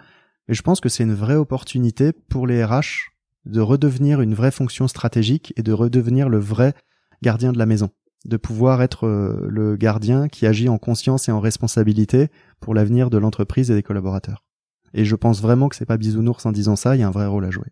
Et 0.47 0.53
je 0.53 0.62
pense 0.62 0.79
que 0.79 0.89
c'est 0.89 1.03
une 1.03 1.13
vraie 1.13 1.36
opportunité 1.36 2.12
pour 2.13 2.47
les 2.47 2.63
RH 2.63 3.12
de 3.45 3.62
redevenir 3.62 4.21
une 4.21 4.34
vraie 4.34 4.51
fonction 4.51 4.88
stratégique 4.88 5.53
et 5.55 5.63
de 5.63 5.73
redevenir 5.73 6.29
le 6.29 6.39
vrai 6.39 6.73
gardien 7.21 7.51
de 7.51 7.58
la 7.58 7.65
maison, 7.65 7.89
de 8.25 8.38
pouvoir 8.38 8.81
être 8.81 9.08
euh, 9.08 9.47
le 9.49 9.75
gardien 9.75 10.27
qui 10.27 10.45
agit 10.45 10.69
en 10.69 10.77
conscience 10.77 11.29
et 11.29 11.31
en 11.31 11.39
responsabilité 11.39 12.29
pour 12.60 12.73
l'avenir 12.73 13.10
de 13.10 13.17
l'entreprise 13.17 13.71
et 13.71 13.75
des 13.75 13.84
collaborateurs. 13.84 14.43
Et 14.93 15.05
je 15.05 15.15
pense 15.15 15.41
vraiment 15.41 15.69
que 15.69 15.75
c'est 15.75 15.86
pas 15.86 15.97
bisounours 15.97 16.45
en 16.45 16.51
disant 16.51 16.75
ça, 16.75 16.95
il 16.95 16.99
y 16.99 17.03
a 17.03 17.08
un 17.08 17.12
vrai 17.12 17.27
rôle 17.27 17.45
à 17.45 17.51
jouer. 17.51 17.67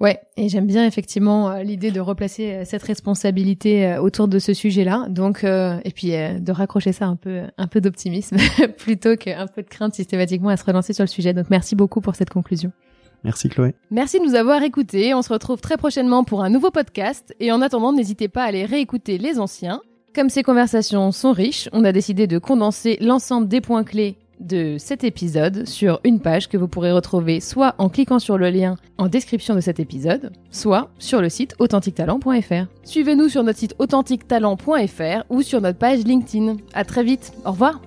Ouais, 0.00 0.20
et 0.36 0.48
j'aime 0.48 0.66
bien 0.66 0.84
effectivement 0.86 1.50
euh, 1.50 1.62
l'idée 1.62 1.92
de 1.92 2.00
replacer 2.00 2.52
euh, 2.52 2.62
cette 2.64 2.82
responsabilité 2.82 3.96
autour 3.98 4.26
de 4.26 4.38
ce 4.38 4.52
sujet-là. 4.52 5.06
Donc, 5.08 5.44
et 5.44 5.90
puis 5.94 6.08
de 6.10 6.52
raccrocher 6.52 6.92
ça 6.92 7.06
un 7.06 7.16
peu, 7.16 7.42
un 7.56 7.66
peu 7.66 7.80
d'optimisme 7.80 8.36
plutôt 8.78 9.16
qu'un 9.16 9.46
peu 9.46 9.62
de 9.62 9.68
crainte 9.68 9.94
systématiquement 9.94 10.48
à 10.48 10.56
se 10.56 10.64
relancer 10.64 10.92
sur 10.92 11.04
le 11.04 11.08
sujet. 11.08 11.32
Donc, 11.32 11.50
merci 11.50 11.76
beaucoup 11.76 12.00
pour 12.00 12.16
cette 12.16 12.30
conclusion. 12.30 12.72
Merci 13.24 13.48
Chloé. 13.48 13.74
Merci 13.90 14.20
de 14.20 14.24
nous 14.24 14.34
avoir 14.34 14.62
écoutés. 14.62 15.14
On 15.14 15.22
se 15.22 15.32
retrouve 15.32 15.60
très 15.60 15.78
prochainement 15.78 16.24
pour 16.24 16.44
un 16.44 16.50
nouveau 16.50 16.70
podcast. 16.70 17.34
Et 17.40 17.50
en 17.52 17.62
attendant, 17.62 17.92
n'hésitez 17.92 18.28
pas 18.28 18.42
à 18.42 18.46
aller 18.46 18.66
réécouter 18.66 19.16
les 19.16 19.38
anciens. 19.38 19.80
Comme 20.14 20.28
ces 20.28 20.42
conversations 20.42 21.10
sont 21.10 21.32
riches, 21.32 21.68
on 21.72 21.84
a 21.84 21.90
décidé 21.90 22.26
de 22.26 22.38
condenser 22.38 22.98
l'ensemble 23.00 23.48
des 23.48 23.60
points 23.60 23.82
clés 23.82 24.16
de 24.40 24.76
cet 24.78 25.04
épisode 25.04 25.66
sur 25.66 26.00
une 26.04 26.20
page 26.20 26.48
que 26.48 26.56
vous 26.56 26.68
pourrez 26.68 26.92
retrouver 26.92 27.40
soit 27.40 27.74
en 27.78 27.88
cliquant 27.88 28.18
sur 28.18 28.38
le 28.38 28.50
lien 28.50 28.76
en 28.98 29.08
description 29.08 29.54
de 29.54 29.60
cet 29.60 29.80
épisode, 29.80 30.32
soit 30.50 30.90
sur 30.98 31.20
le 31.20 31.28
site 31.28 31.54
authentictalent.fr. 31.58 32.66
Suivez-nous 32.84 33.28
sur 33.28 33.42
notre 33.42 33.58
site 33.58 33.74
authentictalent.fr 33.78 35.24
ou 35.30 35.42
sur 35.42 35.60
notre 35.60 35.78
page 35.78 36.04
LinkedIn. 36.04 36.56
À 36.72 36.84
très 36.84 37.02
vite. 37.02 37.32
Au 37.44 37.52
revoir. 37.52 37.80